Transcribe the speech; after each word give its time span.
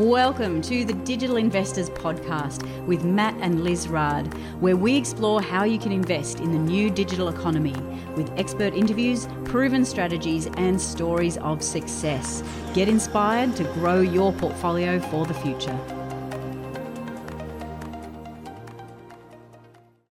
Welcome 0.00 0.62
to 0.62 0.82
the 0.86 0.94
Digital 0.94 1.36
Investors 1.36 1.90
Podcast 1.90 2.64
with 2.86 3.04
Matt 3.04 3.34
and 3.42 3.62
Liz 3.62 3.86
Raad, 3.86 4.32
where 4.58 4.74
we 4.74 4.96
explore 4.96 5.42
how 5.42 5.64
you 5.64 5.78
can 5.78 5.92
invest 5.92 6.40
in 6.40 6.52
the 6.52 6.58
new 6.58 6.88
digital 6.88 7.28
economy 7.28 7.76
with 8.16 8.32
expert 8.38 8.72
interviews, 8.72 9.28
proven 9.44 9.84
strategies, 9.84 10.46
and 10.56 10.80
stories 10.80 11.36
of 11.36 11.62
success. 11.62 12.42
Get 12.72 12.88
inspired 12.88 13.54
to 13.56 13.64
grow 13.74 14.00
your 14.00 14.32
portfolio 14.32 15.00
for 15.00 15.26
the 15.26 15.34
future. 15.34 15.78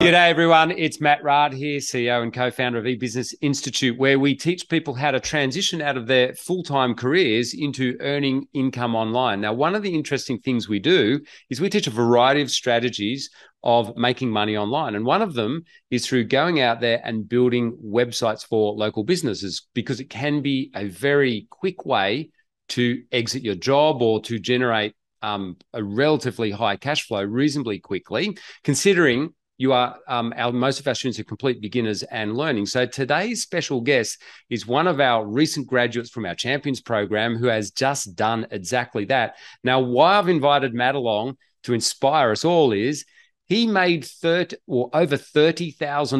G'day 0.10 0.32
everyone, 0.32 0.72
it's 0.72 1.00
Matt 1.00 1.22
Raad 1.22 1.54
here, 1.54 1.78
CEO 1.78 2.24
and 2.24 2.34
co-founder 2.34 2.80
of 2.80 2.86
eBusiness 2.86 3.36
Institute, 3.42 3.96
where 3.96 4.18
we 4.18 4.34
teach 4.34 4.68
people 4.68 4.96
how 4.96 5.12
to 5.12 5.20
transition 5.20 5.84
out 5.84 5.98
of 5.98 6.08
their 6.08 6.34
full-time 6.34 6.96
careers 6.96 7.54
into 7.54 7.96
earning 8.00 8.48
income 8.54 8.96
online. 8.96 9.40
Now, 9.40 9.54
one 9.54 9.76
of 9.76 9.84
the 9.84 9.94
interesting 9.94 10.40
things 10.40 10.68
we 10.68 10.80
do 10.80 11.20
is 11.52 11.62
we 11.62 11.70
teach 11.70 11.86
a 11.86 11.92
variety 11.92 12.42
of 12.42 12.50
strategies 12.50 13.30
of 13.64 13.96
making 13.98 14.32
money 14.32 14.58
online. 14.58 14.96
And 14.96 15.06
one 15.06 15.22
of 15.22 15.36
them 15.36 15.62
is 15.92 16.08
through 16.08 16.24
going 16.24 16.60
out 16.60 16.82
there 16.82 17.02
and 17.04 17.30
building 17.30 17.78
websites 17.86 18.44
for 18.44 18.74
local 18.74 19.04
businesses 19.04 19.68
because 19.76 20.00
it 20.00 20.10
can 20.10 20.42
be 20.42 20.72
a 20.74 20.88
very 20.88 21.46
quick 21.52 21.86
way 21.86 22.32
to 22.70 23.04
exit 23.12 23.44
your 23.44 23.54
job 23.54 24.02
or 24.02 24.24
to 24.24 24.40
generate 24.40 24.96
um, 25.22 25.58
a 25.74 25.84
relatively 25.84 26.50
high 26.50 26.78
cash 26.78 27.06
flow 27.06 27.22
reasonably 27.22 27.78
quickly, 27.78 28.36
considering 28.64 29.36
you 29.60 29.74
are 29.74 29.98
um, 30.08 30.34
our 30.38 30.54
most 30.54 30.80
of 30.80 30.88
our 30.88 30.96
students 30.96 31.20
are 31.20 31.26
complete 31.26 31.62
beginners 31.62 32.02
and 32.04 32.36
learning. 32.36 32.66
So 32.66 32.86
today's 32.86 33.44
special 33.44 33.82
guest 33.82 34.22
is 34.50 34.66
one 34.66 34.88
of 34.88 35.02
our 35.02 35.28
recent 35.28 35.68
graduates 35.68 36.10
from 36.10 36.26
our 36.26 36.34
Champions 36.34 36.80
program 36.80 37.36
who 37.36 37.48
has 37.48 37.70
just 37.70 38.16
done 38.16 38.48
exactly 38.52 39.06
that. 39.06 39.36
Now, 39.64 39.82
why 39.82 40.18
I've 40.18 40.30
invited 40.30 40.74
Matt 40.74 40.96
along 40.96 41.38
to 41.64 41.74
inspire 41.74 42.32
us 42.32 42.46
all 42.46 42.72
is 42.72 43.04
he 43.48 43.68
made 43.68 44.06
30 44.06 44.56
or 44.66 44.90
over 44.94 45.18
$30,000, 45.18 45.76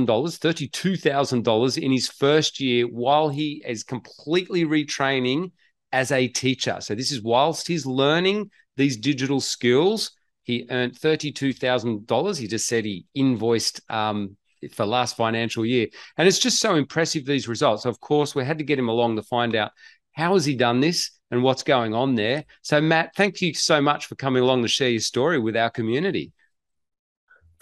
$32,000 0.06 1.78
in 1.82 1.92
his 1.94 2.10
first 2.10 2.60
year 2.60 2.86
while 2.86 3.30
he 3.30 3.64
is 3.66 3.84
completely 3.84 4.66
retraining 4.66 5.52
as 5.94 6.12
a 6.12 6.28
teacher. 6.28 6.78
So 6.82 6.94
this 6.94 7.14
is 7.14 7.24
whilst 7.24 7.70
he's 7.70 7.86
learning 7.86 8.52
these 8.76 8.98
digital 8.98 9.40
skills 9.40 10.12
he 10.50 10.66
earned 10.72 10.94
$32,000. 10.94 12.38
He 12.40 12.48
just 12.48 12.66
said 12.66 12.84
he 12.84 13.06
invoiced 13.14 13.82
um, 13.88 14.36
for 14.74 14.84
last 14.84 15.16
financial 15.16 15.64
year. 15.64 15.86
And 16.18 16.28
it's 16.28 16.40
just 16.40 16.60
so 16.60 16.74
impressive, 16.74 17.24
these 17.24 17.48
results. 17.48 17.86
Of 17.86 18.00
course, 18.00 18.34
we 18.34 18.44
had 18.44 18.58
to 18.58 18.64
get 18.64 18.80
him 18.80 18.90
along 18.90 19.18
to 19.18 19.22
find 19.22 19.56
out 19.56 19.74
how 20.14 20.34
has 20.34 20.46
he 20.46 20.56
done 20.56 20.80
this 20.80 21.12
and 21.30 21.44
what's 21.44 21.62
going 21.62 21.94
on 21.94 22.16
there. 22.16 22.46
So, 22.64 22.82
Matt, 22.82 23.12
thank 23.16 23.44
you 23.44 23.54
so 23.54 23.80
much 23.80 24.08
for 24.08 24.16
coming 24.16 24.42
along 24.42 24.64
to 24.64 24.68
share 24.68 24.90
your 24.90 25.02
story 25.02 25.38
with 25.38 25.56
our 25.56 25.70
community. 25.70 26.32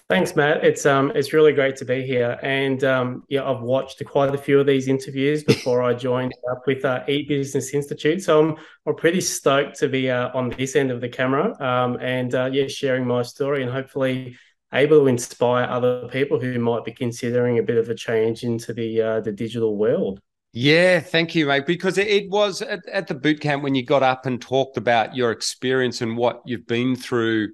Thanks, 0.08 0.34
Matt. 0.34 0.64
It's 0.64 0.86
um 0.86 1.12
it's 1.14 1.34
really 1.34 1.52
great 1.52 1.76
to 1.76 1.84
be 1.84 2.02
here, 2.02 2.38
and 2.42 2.82
um 2.82 3.24
yeah, 3.28 3.44
I've 3.44 3.60
watched 3.60 4.02
quite 4.06 4.34
a 4.34 4.38
few 4.38 4.58
of 4.58 4.66
these 4.66 4.88
interviews 4.88 5.44
before 5.44 5.82
I 5.82 5.92
joined 5.92 6.32
up 6.50 6.62
with 6.66 6.82
uh, 6.86 7.04
eBusiness 7.06 7.74
Institute, 7.74 8.22
so 8.22 8.40
I'm 8.40 8.56
I'm 8.86 8.94
pretty 8.94 9.20
stoked 9.20 9.78
to 9.80 9.88
be 9.88 10.10
uh, 10.10 10.30
on 10.32 10.48
this 10.48 10.76
end 10.76 10.90
of 10.90 11.02
the 11.02 11.10
camera, 11.10 11.54
um 11.60 11.98
and 12.00 12.34
uh, 12.34 12.48
yeah, 12.50 12.68
sharing 12.68 13.06
my 13.06 13.20
story 13.20 13.62
and 13.62 13.70
hopefully 13.70 14.38
able 14.72 15.00
to 15.00 15.08
inspire 15.08 15.64
other 15.64 16.08
people 16.08 16.40
who 16.40 16.58
might 16.58 16.86
be 16.86 16.92
considering 16.92 17.58
a 17.58 17.62
bit 17.62 17.76
of 17.76 17.90
a 17.90 17.94
change 17.94 18.44
into 18.44 18.72
the 18.72 19.02
uh, 19.02 19.20
the 19.20 19.32
digital 19.32 19.76
world. 19.76 20.20
Yeah, 20.54 21.00
thank 21.00 21.34
you, 21.34 21.44
mate. 21.44 21.66
Because 21.66 21.98
it 21.98 22.30
was 22.30 22.62
at, 22.62 22.80
at 22.88 23.08
the 23.08 23.14
boot 23.14 23.40
camp 23.42 23.62
when 23.62 23.74
you 23.74 23.84
got 23.84 24.02
up 24.02 24.24
and 24.24 24.40
talked 24.40 24.78
about 24.78 25.14
your 25.14 25.32
experience 25.32 26.00
and 26.00 26.16
what 26.16 26.40
you've 26.46 26.66
been 26.66 26.96
through 26.96 27.50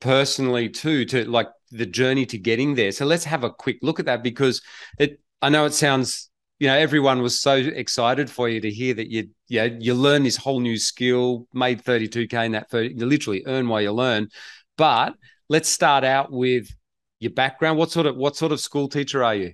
personally 0.00 0.68
too 0.68 1.04
to 1.06 1.24
like 1.30 1.48
the 1.74 1.86
journey 1.86 2.24
to 2.26 2.38
getting 2.38 2.74
there. 2.74 2.92
So 2.92 3.04
let's 3.04 3.24
have 3.24 3.44
a 3.44 3.50
quick 3.50 3.78
look 3.82 3.98
at 3.98 4.06
that 4.06 4.22
because 4.22 4.62
it 4.98 5.20
I 5.42 5.48
know 5.48 5.64
it 5.66 5.74
sounds 5.74 6.30
you 6.58 6.68
know 6.68 6.76
everyone 6.76 7.20
was 7.20 7.40
so 7.40 7.56
excited 7.56 8.30
for 8.30 8.48
you 8.48 8.60
to 8.60 8.70
hear 8.70 8.94
that 8.94 9.10
you 9.10 9.28
yeah 9.48 9.64
you 9.64 9.94
learn 9.94 10.22
this 10.22 10.36
whole 10.36 10.60
new 10.60 10.78
skill 10.78 11.46
made 11.52 11.82
32k 11.82 12.46
in 12.46 12.52
that 12.52 12.70
30, 12.70 12.94
you 12.94 13.06
literally 13.06 13.42
earn 13.46 13.68
while 13.68 13.82
you 13.82 13.92
learn 13.92 14.28
but 14.76 15.14
let's 15.48 15.68
start 15.68 16.04
out 16.04 16.30
with 16.30 16.68
your 17.18 17.32
background 17.32 17.76
what 17.76 17.90
sort 17.90 18.06
of 18.06 18.16
what 18.16 18.36
sort 18.36 18.52
of 18.52 18.60
school 18.60 18.88
teacher 18.88 19.24
are 19.24 19.34
you 19.34 19.52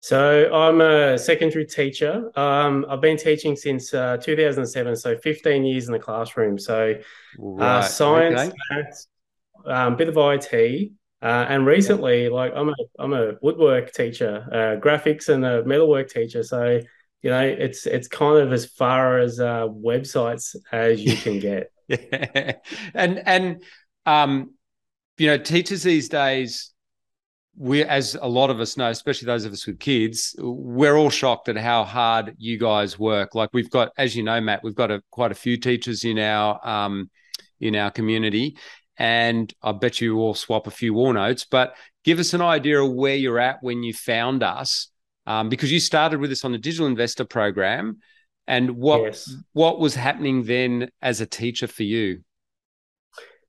so 0.00 0.48
I'm 0.54 0.80
a 0.80 1.18
secondary 1.18 1.66
teacher. 1.66 2.30
Um, 2.38 2.86
I've 2.88 3.00
been 3.00 3.16
teaching 3.16 3.56
since 3.56 3.92
uh, 3.92 4.16
2007, 4.18 4.94
so 4.94 5.16
15 5.16 5.64
years 5.64 5.88
in 5.88 5.92
the 5.92 5.98
classroom. 5.98 6.56
So 6.56 6.94
uh, 6.94 7.42
right. 7.42 7.78
uh, 7.78 7.82
science, 7.82 8.40
okay. 8.40 8.52
maths, 8.70 9.08
a 9.66 9.76
um, 9.76 9.96
bit 9.96 10.08
of 10.08 10.16
IT, 10.16 10.92
uh, 11.20 11.46
and 11.48 11.66
recently, 11.66 12.28
like 12.28 12.52
I'm 12.54 12.68
a 12.68 12.74
I'm 12.98 13.12
a 13.12 13.32
woodwork 13.42 13.92
teacher, 13.92 14.46
uh, 14.52 14.80
graphics 14.80 15.28
and 15.28 15.44
a 15.44 15.64
metalwork 15.64 16.10
teacher. 16.10 16.42
So 16.42 16.80
you 17.22 17.30
know, 17.30 17.40
it's 17.40 17.86
it's 17.86 18.06
kind 18.06 18.38
of 18.38 18.52
as 18.52 18.66
far 18.66 19.18
as 19.18 19.40
uh, 19.40 19.66
websites 19.66 20.54
as 20.70 21.00
you 21.00 21.16
can 21.16 21.38
get. 21.40 21.72
yeah, 21.88 22.52
and 22.94 23.20
and 23.26 23.62
um, 24.06 24.54
you 25.16 25.26
know, 25.26 25.38
teachers 25.38 25.82
these 25.82 26.08
days, 26.08 26.72
we 27.56 27.82
as 27.82 28.14
a 28.14 28.28
lot 28.28 28.50
of 28.50 28.60
us 28.60 28.76
know, 28.76 28.88
especially 28.88 29.26
those 29.26 29.44
of 29.44 29.52
us 29.52 29.66
with 29.66 29.80
kids, 29.80 30.36
we're 30.38 30.96
all 30.96 31.10
shocked 31.10 31.48
at 31.48 31.56
how 31.56 31.82
hard 31.82 32.36
you 32.38 32.58
guys 32.58 32.96
work. 32.96 33.34
Like 33.34 33.50
we've 33.52 33.70
got, 33.70 33.90
as 33.98 34.14
you 34.14 34.22
know, 34.22 34.40
Matt, 34.40 34.62
we've 34.62 34.76
got 34.76 34.92
a, 34.92 35.02
quite 35.10 35.32
a 35.32 35.34
few 35.34 35.56
teachers 35.56 36.04
in 36.04 36.20
our 36.20 36.64
um, 36.66 37.10
in 37.60 37.74
our 37.74 37.90
community, 37.90 38.56
and 38.98 39.52
I 39.62 39.72
bet 39.72 40.00
you 40.00 40.18
all 40.18 40.34
swap 40.34 40.66
a 40.66 40.70
few 40.70 40.92
war 40.92 41.14
notes. 41.14 41.46
But 41.48 41.74
give 42.04 42.18
us 42.18 42.34
an 42.34 42.42
idea 42.42 42.82
of 42.82 42.92
where 42.92 43.14
you're 43.14 43.38
at 43.38 43.62
when 43.62 43.82
you 43.82 43.94
found 43.94 44.42
us, 44.42 44.88
um, 45.26 45.48
because 45.48 45.70
you 45.70 45.80
started 45.80 46.20
with 46.20 46.32
us 46.32 46.44
on 46.44 46.52
the 46.52 46.58
digital 46.58 46.86
investor 46.86 47.24
program, 47.24 47.98
and 48.46 48.70
what 48.70 49.02
yes. 49.02 49.34
what 49.52 49.78
was 49.78 49.94
happening 49.94 50.42
then 50.44 50.90
as 51.00 51.20
a 51.20 51.26
teacher 51.26 51.66
for 51.66 51.84
you. 51.84 52.20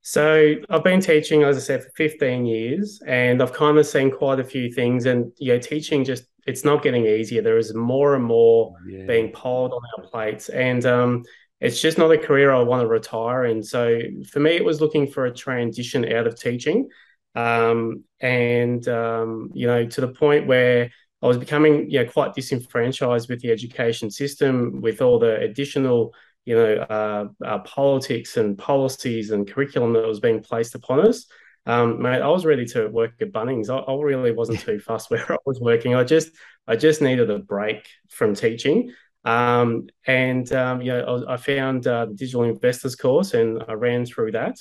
So 0.02 0.56
I've 0.70 0.84
been 0.84 1.02
teaching, 1.02 1.44
as 1.44 1.58
I 1.58 1.60
said, 1.60 1.84
for 1.84 1.90
15 1.98 2.46
years, 2.46 3.02
and 3.06 3.42
I've 3.42 3.54
kind 3.54 3.78
of 3.78 3.86
seen 3.86 4.12
quite 4.12 4.40
a 4.40 4.44
few 4.44 4.72
things. 4.72 5.06
And 5.06 5.32
you 5.38 5.54
know, 5.54 5.60
teaching 5.60 6.04
just 6.04 6.26
it's 6.48 6.64
not 6.64 6.84
getting 6.84 7.06
easier. 7.06 7.42
There 7.42 7.58
is 7.58 7.74
more 7.74 8.16
and 8.16 8.24
more 8.24 8.74
yeah. 8.88 9.06
being 9.06 9.32
piled 9.32 9.72
on 9.72 9.82
our 9.98 10.10
plates, 10.10 10.50
and 10.50 10.86
um, 10.86 11.24
it's 11.62 11.82
just 11.82 11.98
not 11.98 12.12
a 12.12 12.18
career 12.18 12.52
I 12.52 12.62
want 12.62 12.82
to 12.82 12.88
retire 12.88 13.46
in. 13.46 13.64
So 13.64 14.00
for 14.32 14.40
me, 14.40 14.52
it 14.52 14.64
was 14.64 14.82
looking 14.82 15.08
for 15.08 15.26
a 15.26 15.34
transition 15.34 16.12
out 16.12 16.28
of 16.28 16.40
teaching. 16.40 16.90
Um, 17.36 18.04
and, 18.22 18.88
um, 18.88 19.52
you 19.54 19.68
know, 19.68 19.86
to 19.86 20.02
the 20.02 20.08
point 20.08 20.48
where 20.48 20.90
I 21.22 21.28
was 21.28 21.38
becoming, 21.38 21.90
you 21.90 22.00
know, 22.00 22.10
quite 22.10 22.34
disenfranchised 22.34 23.30
with 23.30 23.42
the 23.42 23.52
education 23.52 24.10
system, 24.10 24.82
with 24.82 25.02
all 25.02 25.20
the 25.20 25.36
additional, 25.42 26.14
you 26.46 26.56
know, 26.56 26.76
uh, 26.76 27.28
uh, 27.46 27.60
politics 27.60 28.38
and 28.38 28.58
policies 28.58 29.32
and 29.32 29.50
curriculum 29.52 29.94
that 29.94 30.08
was 30.08 30.22
being 30.22 30.42
placed 30.42 30.76
upon 30.76 31.06
us. 31.06 31.26
Um, 31.66 32.02
mate, 32.02 32.22
I 32.22 32.30
was 32.30 32.46
ready 32.46 32.66
to 32.68 32.88
work 32.88 33.12
at 33.22 33.34
Bunnings. 33.34 33.70
I, 33.70 33.78
I 33.80 34.02
really 34.02 34.32
wasn't 34.32 34.60
too 34.62 34.80
fussed 34.80 35.12
where 35.12 35.30
I 35.32 35.38
was 35.46 35.60
working. 35.60 35.94
I 35.94 36.06
just, 36.06 36.32
I 36.68 36.78
just 36.78 37.02
needed 37.02 37.30
a 37.30 37.40
break 37.40 37.88
from 38.08 38.34
teaching. 38.34 38.94
Um, 39.26 39.88
and 40.08 40.52
um, 40.54 40.82
you 40.82 40.92
know, 40.92 41.26
I, 41.28 41.34
I 41.34 41.38
found 41.38 41.86
uh, 41.88 42.06
the 42.06 42.14
digital 42.14 42.44
investors 42.44 42.96
course 42.96 43.34
and 43.34 43.64
I 43.68 43.74
ran 43.74 44.06
through 44.06 44.32
that. 44.32 44.58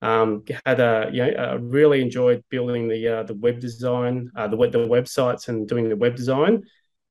Um, 0.00 0.44
had 0.64 0.80
a 0.80 1.10
you 1.12 1.26
know, 1.26 1.32
I 1.32 1.52
really 1.54 2.00
enjoyed 2.00 2.44
building 2.50 2.88
the 2.88 3.08
uh, 3.08 3.22
the 3.24 3.34
web 3.34 3.60
design, 3.60 4.30
uh, 4.36 4.48
the 4.48 4.56
web 4.56 4.72
the 4.72 4.78
websites 4.78 5.48
and 5.48 5.68
doing 5.68 5.88
the 5.88 5.96
web 5.96 6.14
design. 6.14 6.62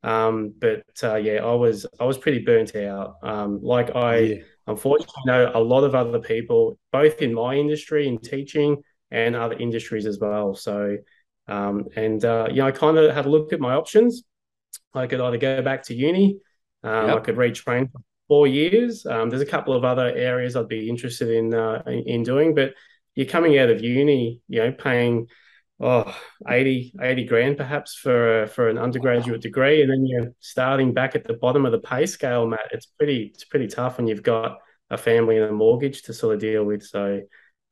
Um, 0.04 0.54
but 0.58 0.84
uh, 1.04 1.16
yeah, 1.16 1.44
I 1.44 1.54
was 1.54 1.86
I 2.00 2.06
was 2.06 2.18
pretty 2.18 2.40
burnt 2.40 2.76
out. 2.76 3.16
Um, 3.24 3.60
like 3.62 3.96
I 3.96 4.18
yeah. 4.18 4.36
unfortunately 4.68 5.24
know 5.26 5.52
a 5.54 5.60
lot 5.60 5.84
of 5.84 5.96
other 5.96 6.20
people, 6.20 6.80
both 6.92 7.22
in 7.22 7.34
my 7.34 7.56
industry 7.56 8.08
in 8.08 8.20
teaching 8.20 8.82
and 9.12 9.36
other 9.36 9.56
industries 9.56 10.06
as 10.06 10.18
well. 10.20 10.56
So 10.56 10.98
um, 11.48 11.86
and 11.96 12.24
uh, 12.24 12.48
you 12.50 12.58
know, 12.58 12.68
I 12.68 12.72
kind 12.72 12.98
of 12.98 13.14
had 13.14 13.26
a 13.26 13.30
look 13.30 13.54
at 13.54 13.60
my 13.60 13.74
options. 13.74 14.24
I 14.94 15.08
could 15.08 15.20
either 15.20 15.38
go 15.38 15.62
back 15.62 15.84
to 15.84 15.94
uni 15.94 16.40
um, 16.88 17.08
yep. 17.08 17.18
I 17.18 17.20
could 17.20 17.36
retrain 17.36 17.92
for 17.92 18.00
four 18.28 18.48
years. 18.48 19.06
Um, 19.06 19.30
there's 19.30 19.42
a 19.42 19.46
couple 19.46 19.74
of 19.74 19.84
other 19.84 20.08
areas 20.08 20.56
I'd 20.56 20.68
be 20.68 20.90
interested 20.90 21.30
in 21.30 21.54
uh, 21.54 21.84
in 21.86 22.24
doing, 22.24 22.56
but 22.56 22.74
you're 23.16 23.26
coming 23.26 23.58
out 23.58 23.70
of 23.70 23.82
uni, 23.82 24.42
you 24.48 24.60
know, 24.60 24.72
paying 24.72 25.28
oh 25.80 26.16
80, 26.48 26.94
80 27.02 27.26
grand 27.26 27.58
perhaps 27.58 27.96
for 27.96 28.44
uh, 28.44 28.48
for 28.48 28.70
an 28.70 28.78
undergraduate 28.78 29.42
degree, 29.42 29.82
and 29.82 29.92
then 29.92 30.06
you're 30.06 30.34
starting 30.40 30.94
back 30.94 31.16
at 31.16 31.26
the 31.26 31.34
bottom 31.34 31.66
of 31.66 31.72
the 31.72 31.80
pay 31.80 32.06
scale, 32.06 32.48
Matt. 32.48 32.70
It's 32.72 32.86
pretty 32.86 33.32
it's 33.34 33.46
pretty 33.46 33.68
tough 33.68 33.98
when 33.98 34.08
you've 34.08 34.24
got 34.24 34.58
a 34.90 34.98
family 34.98 35.38
and 35.38 35.50
a 35.50 35.54
mortgage 35.54 36.04
to 36.04 36.14
sort 36.14 36.36
of 36.36 36.40
deal 36.40 36.64
with. 36.64 36.84
So, 36.84 37.22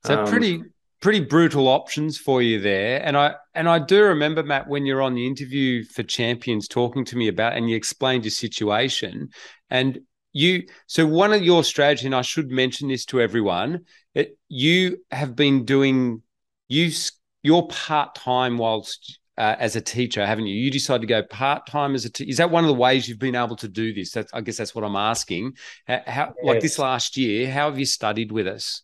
so 0.05 0.19
um, 0.19 0.27
pretty 0.27 0.63
pretty 1.01 1.19
brutal 1.19 1.67
options 1.67 2.17
for 2.17 2.41
you 2.41 2.59
there. 2.59 3.05
And 3.05 3.17
I 3.17 3.35
and 3.53 3.69
I 3.69 3.79
do 3.79 4.03
remember 4.03 4.43
Matt 4.43 4.67
when 4.67 4.85
you're 4.85 5.01
on 5.01 5.15
the 5.15 5.27
interview 5.27 5.83
for 5.83 6.03
Champions 6.03 6.67
talking 6.67 7.05
to 7.05 7.17
me 7.17 7.27
about 7.27 7.53
and 7.53 7.69
you 7.69 7.75
explained 7.75 8.25
your 8.25 8.31
situation 8.31 9.29
and 9.69 9.99
you 10.33 10.63
so 10.87 11.05
one 11.05 11.31
of 11.31 11.43
your 11.43 11.63
strategy, 11.63 12.05
and 12.05 12.15
I 12.15 12.21
should 12.21 12.49
mention 12.49 12.89
this 12.89 13.05
to 13.05 13.21
everyone, 13.21 13.85
it, 14.13 14.37
you 14.49 14.97
have 15.11 15.35
been 15.35 15.65
doing 15.65 16.21
you 16.67 16.91
you're 17.43 17.67
part 17.67 18.15
time 18.15 18.57
whilst 18.57 19.19
uh, 19.37 19.55
as 19.59 19.75
a 19.75 19.81
teacher, 19.81 20.25
haven't 20.25 20.47
you? 20.47 20.55
You 20.55 20.71
decided 20.71 21.01
to 21.01 21.07
go 21.07 21.21
part 21.23 21.67
time 21.67 21.93
as 21.93 22.05
a. 22.05 22.09
T- 22.09 22.29
is 22.29 22.37
that 22.37 22.49
one 22.49 22.63
of 22.63 22.69
the 22.69 22.73
ways 22.73 23.07
you've 23.07 23.19
been 23.19 23.35
able 23.35 23.55
to 23.57 23.67
do 23.67 23.93
this? 23.93 24.11
That's, 24.11 24.33
I 24.33 24.41
guess 24.41 24.57
that's 24.57 24.73
what 24.73 24.85
I'm 24.85 24.95
asking. 24.95 25.53
How, 25.85 26.01
how 26.07 26.33
yes. 26.37 26.45
like 26.45 26.61
this 26.61 26.79
last 26.79 27.17
year, 27.17 27.51
how 27.51 27.69
have 27.69 27.77
you 27.77 27.85
studied 27.85 28.31
with 28.31 28.47
us? 28.47 28.81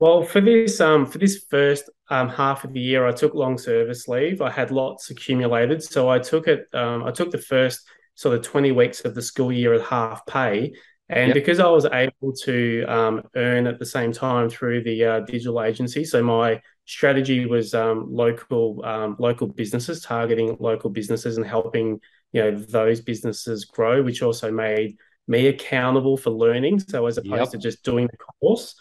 Well, 0.00 0.22
for 0.22 0.40
this 0.40 0.80
um 0.80 1.06
for 1.06 1.18
this 1.18 1.44
first 1.50 1.88
um 2.10 2.28
half 2.28 2.64
of 2.64 2.72
the 2.72 2.80
year, 2.80 3.06
I 3.06 3.12
took 3.12 3.34
long 3.34 3.58
service 3.58 4.08
leave. 4.08 4.40
I 4.40 4.50
had 4.50 4.70
lots 4.70 5.10
accumulated, 5.10 5.82
so 5.82 6.08
I 6.08 6.18
took 6.18 6.48
it. 6.48 6.66
Um, 6.72 7.04
I 7.04 7.10
took 7.10 7.30
the 7.30 7.38
first 7.38 7.86
sort 8.16 8.36
of 8.36 8.42
20 8.42 8.72
weeks 8.72 9.04
of 9.04 9.14
the 9.14 9.22
school 9.22 9.52
year 9.52 9.74
at 9.74 9.82
half 9.82 10.24
pay. 10.26 10.72
And 11.08 11.28
yep. 11.28 11.34
because 11.34 11.60
I 11.60 11.68
was 11.68 11.84
able 11.84 12.32
to 12.44 12.84
um, 12.84 13.22
earn 13.36 13.66
at 13.66 13.78
the 13.78 13.84
same 13.84 14.12
time 14.12 14.48
through 14.48 14.84
the 14.84 15.04
uh, 15.04 15.20
digital 15.20 15.62
agency, 15.62 16.04
so 16.04 16.22
my 16.22 16.60
strategy 16.86 17.44
was 17.46 17.74
um, 17.74 18.06
local 18.10 18.82
um, 18.84 19.16
local 19.18 19.46
businesses, 19.46 20.00
targeting 20.00 20.56
local 20.60 20.90
businesses 20.90 21.36
and 21.36 21.46
helping 21.46 22.00
you 22.32 22.42
know 22.42 22.56
those 22.56 23.00
businesses 23.00 23.64
grow, 23.64 24.02
which 24.02 24.22
also 24.22 24.50
made 24.50 24.96
me 25.28 25.46
accountable 25.48 26.16
for 26.16 26.30
learning. 26.30 26.80
So 26.80 27.06
as 27.06 27.18
opposed 27.18 27.32
yep. 27.32 27.50
to 27.50 27.58
just 27.58 27.84
doing 27.84 28.06
the 28.06 28.18
course 28.40 28.74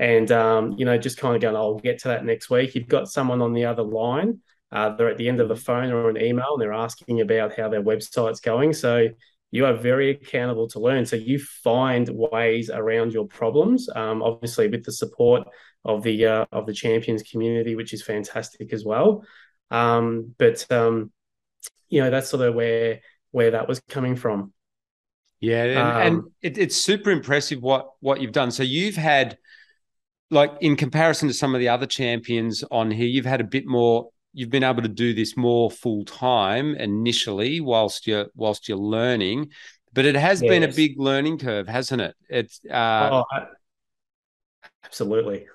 and 0.00 0.32
um, 0.32 0.74
you 0.76 0.84
know 0.84 0.98
just 0.98 1.18
kind 1.18 1.36
of 1.36 1.40
going, 1.40 1.54
I'll 1.54 1.78
get 1.78 2.00
to 2.00 2.08
that 2.08 2.24
next 2.24 2.50
week. 2.50 2.74
You've 2.74 2.88
got 2.88 3.08
someone 3.08 3.40
on 3.40 3.52
the 3.52 3.66
other 3.66 3.84
line 3.84 4.40
uh, 4.72 4.94
they're 4.94 5.08
at 5.08 5.18
the 5.18 5.28
end 5.28 5.40
of 5.40 5.48
the 5.48 5.56
phone 5.56 5.90
or 5.90 6.08
an 6.08 6.20
email 6.20 6.52
and 6.52 6.62
they're 6.62 6.72
asking 6.72 7.20
about 7.20 7.56
how 7.56 7.68
their 7.68 7.82
website's 7.82 8.40
going. 8.40 8.72
So 8.72 9.08
you 9.50 9.66
are 9.66 9.74
very 9.74 10.10
accountable 10.10 10.68
to 10.68 10.78
learn. 10.78 11.04
So 11.04 11.16
you 11.16 11.40
find 11.40 12.08
ways 12.08 12.70
around 12.70 13.12
your 13.12 13.26
problems, 13.26 13.88
um, 13.94 14.22
obviously 14.22 14.68
with 14.68 14.84
the 14.84 14.92
support 14.92 15.48
of 15.84 16.02
the 16.04 16.26
uh, 16.26 16.44
of 16.52 16.66
the 16.66 16.72
champions 16.72 17.22
community, 17.22 17.74
which 17.74 17.92
is 17.92 18.02
fantastic 18.02 18.72
as 18.72 18.84
well. 18.84 19.24
Um, 19.72 20.34
but 20.38 20.70
um, 20.70 21.10
you 21.88 22.00
know 22.00 22.10
that's 22.10 22.28
sort 22.28 22.46
of 22.46 22.54
where 22.54 23.00
where 23.32 23.52
that 23.52 23.66
was 23.66 23.80
coming 23.88 24.14
from. 24.14 24.52
Yeah, 25.40 25.64
and, 25.64 25.78
and 25.78 26.16
um, 26.18 26.32
it, 26.42 26.58
it's 26.58 26.76
super 26.76 27.10
impressive 27.10 27.60
what 27.60 27.88
what 28.00 28.20
you've 28.20 28.32
done. 28.32 28.52
So 28.52 28.62
you've 28.62 28.96
had 28.96 29.36
like 30.30 30.52
in 30.60 30.76
comparison 30.76 31.28
to 31.28 31.34
some 31.34 31.54
of 31.54 31.60
the 31.60 31.68
other 31.68 31.86
champions 31.86 32.64
on 32.70 32.90
here, 32.90 33.06
you've 33.06 33.24
had 33.24 33.40
a 33.40 33.44
bit 33.44 33.66
more 33.66 34.10
you've 34.32 34.50
been 34.50 34.64
able 34.64 34.82
to 34.82 34.88
do 34.88 35.12
this 35.12 35.36
more 35.36 35.70
full 35.70 36.04
time 36.04 36.74
initially 36.76 37.60
whilst 37.60 38.06
you're 38.06 38.26
whilst 38.34 38.68
you're 38.68 38.78
learning 38.78 39.50
but 39.92 40.04
it 40.04 40.14
has 40.14 40.40
yes. 40.40 40.48
been 40.48 40.62
a 40.62 40.72
big 40.72 40.98
learning 40.98 41.38
curve 41.38 41.66
hasn't 41.68 42.00
it 42.00 42.14
it's 42.28 42.60
uh 42.70 43.22
oh, 43.24 43.24
absolutely 44.84 45.46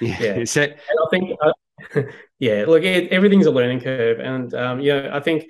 yeah, 0.00 0.22
yeah. 0.22 0.44
So, 0.44 0.62
and 0.62 0.74
i 0.74 1.06
think 1.10 1.36
uh, 1.42 2.02
yeah 2.38 2.64
look 2.66 2.84
it, 2.84 3.10
everything's 3.10 3.46
a 3.46 3.50
learning 3.50 3.80
curve 3.80 4.20
and 4.20 4.54
um 4.54 4.80
you 4.80 4.92
know 4.92 5.10
i 5.12 5.20
think 5.20 5.46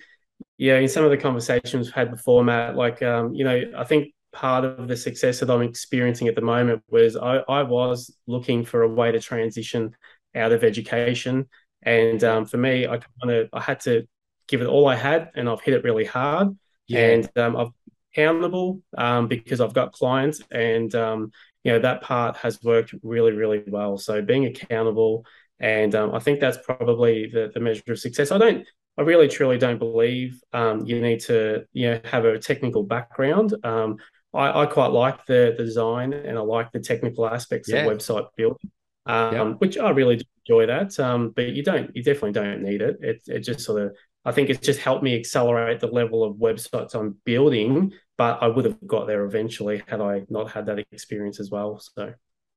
yeah 0.57 0.79
in 0.79 0.89
some 0.89 1.05
of 1.05 1.11
the 1.11 1.19
conversations 1.19 1.87
we've 1.87 1.95
had 1.95 2.11
before 2.11 2.43
matt 2.43 2.77
like 2.77 3.03
um 3.03 3.35
you 3.35 3.45
know 3.45 3.63
i 3.77 3.85
think 3.85 4.15
part 4.33 4.65
of 4.65 4.89
the 4.89 4.97
success 4.97 5.41
that 5.41 5.51
i'm 5.51 5.63
experiencing 5.63 6.29
at 6.29 6.35
the 6.35 6.41
moment 6.41 6.83
was 6.89 7.17
i 7.17 7.37
i 7.49 7.63
was 7.63 8.17
looking 8.27 8.65
for 8.65 8.83
a 8.83 8.89
way 8.89 9.13
to 9.13 9.21
transition 9.21 9.95
out 10.35 10.53
of 10.53 10.65
education 10.65 11.47
and 11.83 12.23
um, 12.23 12.47
for 12.47 12.57
me, 12.57 12.87
I 12.87 12.99
kind 12.99 13.33
of 13.33 13.49
I 13.53 13.61
had 13.61 13.81
to 13.81 14.07
give 14.49 14.63
it 14.63 14.67
all 14.67 14.89
I 14.89 14.97
had, 14.97 15.31
and 15.35 15.49
I've 15.49 15.61
hit 15.61 15.75
it 15.75 15.85
really 15.85 16.05
hard. 16.05 16.57
Yeah. 16.87 17.11
And 17.11 17.39
um, 17.39 17.57
I've 17.57 17.71
accountable 18.13 18.83
um, 18.99 19.27
because 19.27 19.61
I've 19.61 19.75
got 19.75 19.93
clients, 19.93 20.41
and 20.51 20.95
um, 20.95 21.33
you 21.65 21.73
know 21.73 21.79
that 21.81 22.03
part 22.03 22.37
has 22.39 22.63
worked 22.63 22.95
really, 23.03 23.33
really 23.33 23.63
well. 23.67 23.99
So 23.99 24.23
being 24.23 24.47
accountable, 24.47 25.27
and 25.59 25.95
um, 25.95 26.15
I 26.15 26.21
think 26.21 26.41
that's 26.41 26.59
probably 26.59 27.27
the, 27.27 27.51
the 27.53 27.61
measure 27.61 27.83
of 27.89 27.99
success. 27.99 28.31
I 28.31 28.39
don't, 28.39 28.67
I 28.97 29.03
really, 29.03 29.29
truly 29.29 29.59
don't 29.59 29.79
believe 29.79 30.41
um, 30.53 30.85
you 30.87 31.01
need 31.01 31.21
to, 31.21 31.65
you 31.73 31.91
know, 31.91 32.01
have 32.05 32.25
a 32.25 32.39
technical 32.39 32.85
background. 32.85 33.55
Um, 33.65 33.97
I, 34.35 34.63
I, 34.63 34.67
quite 34.67 34.93
like 34.93 35.27
the, 35.27 35.55
the 35.57 35.65
design 35.65 36.13
and 36.13 36.39
I 36.39 36.41
like 36.41 36.73
the 36.73 36.81
technical 36.81 37.27
aspects 37.27 37.69
yeah. 37.69 37.85
of 37.85 37.93
website 37.93 38.27
building, 38.37 38.71
um, 39.07 39.35
yeah. 39.35 39.45
which 39.45 39.77
I 39.77 39.91
really 39.91 40.17
do 40.17 40.25
enjoy 40.47 40.67
that. 40.67 40.99
Um, 40.99 41.31
but 41.31 41.49
you 41.49 41.63
don't, 41.63 41.95
you 41.95 42.03
definitely 42.03 42.33
don't 42.33 42.63
need 42.63 42.81
it. 42.81 42.99
It, 43.01 43.23
it 43.27 43.41
just 43.41 43.61
sort 43.61 43.83
of, 43.83 43.97
I 44.25 44.33
think 44.33 44.51
it's 44.51 44.65
just 44.65 44.81
helped 44.81 45.03
me 45.03 45.19
accelerate 45.19 45.81
the 45.81 45.89
level 45.89 46.25
of 46.25 46.37
websites 46.37 46.95
I'm 46.95 47.17
building. 47.25 47.93
But 48.19 48.43
I 48.43 48.47
would 48.47 48.65
have 48.65 48.77
got 48.87 49.07
there 49.07 49.25
eventually 49.25 49.83
had 49.89 50.01
I 50.01 50.23
not 50.29 50.51
had 50.51 50.67
that 50.67 50.79
experience 50.93 51.41
as 51.41 51.51
well. 51.51 51.81
So. 51.81 52.15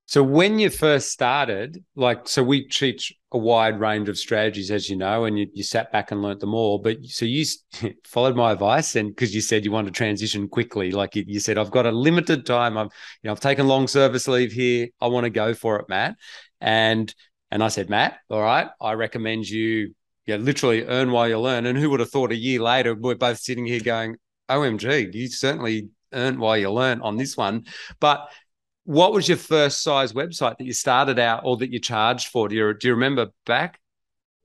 So 0.08 0.22
when 0.22 0.60
you 0.60 0.70
first 0.70 1.12
started, 1.12 1.84
like, 1.96 2.28
so 2.28 2.44
we 2.44 2.68
teach 2.68 3.12
a 3.32 3.40
wide 3.40 3.80
range 3.80 4.08
of 4.08 4.20
strategies, 4.20 4.70
as 4.70 4.88
you 4.88 4.96
know, 4.96 5.26
and 5.26 5.38
you, 5.38 5.48
you 5.52 5.64
sat 5.64 5.92
back 5.92 6.12
and 6.12 6.22
learnt 6.22 6.40
them 6.42 6.54
all. 6.54 6.78
But 6.78 7.04
so 7.06 7.26
you 7.26 7.44
followed 8.06 8.36
my 8.36 8.52
advice, 8.52 8.96
and 8.96 9.10
because 9.10 9.34
you 9.34 9.42
said 9.42 9.66
you 9.66 9.72
want 9.72 9.88
to 9.88 9.92
transition 9.92 10.48
quickly, 10.48 10.92
like 10.92 11.16
you, 11.16 11.24
you, 11.26 11.40
said, 11.40 11.58
I've 11.58 11.72
got 11.72 11.88
a 11.88 11.92
limited 11.92 12.46
time. 12.46 12.78
I've, 12.78 12.92
you 13.24 13.28
know, 13.28 13.32
I've 13.32 13.40
taken 13.40 13.68
long 13.68 13.88
service 13.88 14.28
leave 14.28 14.52
here. 14.52 14.90
I 15.02 15.08
want 15.08 15.24
to 15.24 15.32
go 15.32 15.56
for 15.56 15.80
it, 15.80 15.90
Matt. 15.90 16.16
And 16.62 17.14
and 17.52 17.64
I 17.64 17.70
said, 17.70 17.90
Matt, 17.90 18.18
all 18.30 18.42
right, 18.42 18.68
I 18.82 18.94
recommend 18.94 19.48
you, 19.50 19.96
yeah, 20.26 20.36
literally 20.36 20.84
earn 20.84 21.12
while 21.12 21.28
you 21.28 21.40
learn. 21.40 21.66
And 21.66 21.78
who 21.78 21.90
would 21.90 22.00
have 22.00 22.12
thought 22.12 22.32
a 22.32 22.36
year 22.36 22.60
later 22.60 22.94
we're 22.94 23.16
both 23.16 23.40
sitting 23.40 23.66
here 23.66 23.80
going, 23.80 24.18
OMG, 24.50 25.14
you 25.14 25.28
certainly 25.30 25.90
earn 26.14 26.40
while 26.40 26.58
you 26.58 26.72
learn 26.72 27.02
on 27.02 27.18
this 27.18 27.38
one. 27.38 27.66
But 28.00 28.30
what 28.86 29.14
was 29.14 29.28
your 29.28 29.38
first 29.38 29.84
size 29.84 30.14
website 30.14 30.58
that 30.58 30.66
you 30.66 30.74
started 30.74 31.20
out 31.20 31.42
or 31.44 31.58
that 31.58 31.72
you 31.72 31.80
charged 31.80 32.30
for? 32.30 32.48
Do 32.48 32.56
you 32.56 32.74
do 32.74 32.88
you 32.88 32.94
remember 32.94 33.28
back? 33.46 33.80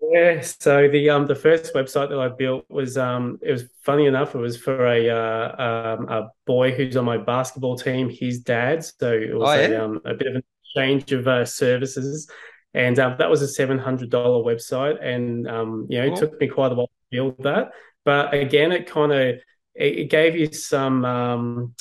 Yeah, 0.03 0.41
so 0.41 0.89
the 0.89 1.11
um 1.11 1.27
the 1.27 1.35
first 1.35 1.73
website 1.75 2.09
that 2.09 2.19
I 2.19 2.29
built 2.29 2.65
was 2.69 2.99
um 2.99 3.39
it 3.43 3.53
was 3.53 3.65
funny 3.83 4.07
enough 4.07 4.35
it 4.35 4.39
was 4.39 4.57
for 4.57 4.87
a 4.87 5.09
uh, 5.09 5.97
um, 5.99 6.09
a 6.09 6.31
boy 6.47 6.73
who's 6.73 6.97
on 6.97 7.05
my 7.05 7.19
basketball 7.19 7.77
team, 7.77 8.11
his 8.11 8.41
dad. 8.41 8.85
So 8.85 9.13
it 9.13 9.35
was 9.35 9.49
oh, 9.49 9.55
yeah? 9.55 9.69
a, 9.69 9.85
um, 9.85 10.01
a 10.05 10.15
bit 10.15 10.27
of 10.27 10.37
a 10.37 10.43
change 10.75 11.13
of 11.13 11.29
uh, 11.29 11.45
services 11.45 12.31
and 12.75 12.99
um, 12.99 13.17
that 13.19 13.31
was 13.31 13.43
a 13.43 13.49
seven 13.49 13.79
hundred 13.79 14.11
dollar 14.11 14.45
website, 14.45 15.03
and 15.03 15.49
um, 15.49 15.87
you 15.89 15.99
know 15.99 16.13
it 16.13 16.17
took 16.17 16.41
me 16.41 16.47
quite 16.47 16.73
a 16.73 16.75
while 16.75 16.87
to 16.87 16.93
build 17.11 17.43
that. 17.43 17.73
But 18.05 18.33
again, 18.33 18.73
it 18.73 18.87
kind 18.87 19.13
of 19.13 19.19
it, 19.19 19.43
it, 19.75 20.11
gave 20.11 20.37
you 20.37 20.53
some 20.53 21.05
um, 21.05 21.75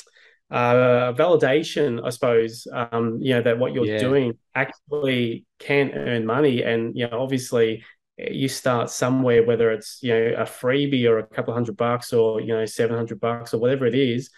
uh, 0.50 1.12
validation, 1.12 2.04
I 2.04 2.10
suppose. 2.10 2.66
Um, 2.72 3.18
you 3.20 3.34
know 3.34 3.42
that 3.42 3.58
what 3.58 3.72
you're 3.72 3.86
yeah. 3.86 3.98
doing 3.98 4.38
actually 4.54 5.46
can 5.58 5.92
earn 5.92 6.26
money, 6.26 6.62
and 6.62 6.96
you 6.96 7.08
know 7.08 7.20
obviously 7.20 7.84
you 8.18 8.48
start 8.48 8.90
somewhere, 8.90 9.44
whether 9.44 9.70
it's 9.70 9.98
you 10.02 10.12
know 10.12 10.34
a 10.38 10.44
freebie 10.44 11.08
or 11.08 11.18
a 11.18 11.26
couple 11.26 11.52
of 11.52 11.56
hundred 11.56 11.76
bucks 11.76 12.12
or 12.12 12.40
you 12.40 12.48
know 12.48 12.64
seven 12.66 12.96
hundred 12.96 13.20
bucks 13.20 13.54
or 13.54 13.58
whatever 13.58 13.86
it 13.86 13.94
is 13.94 14.30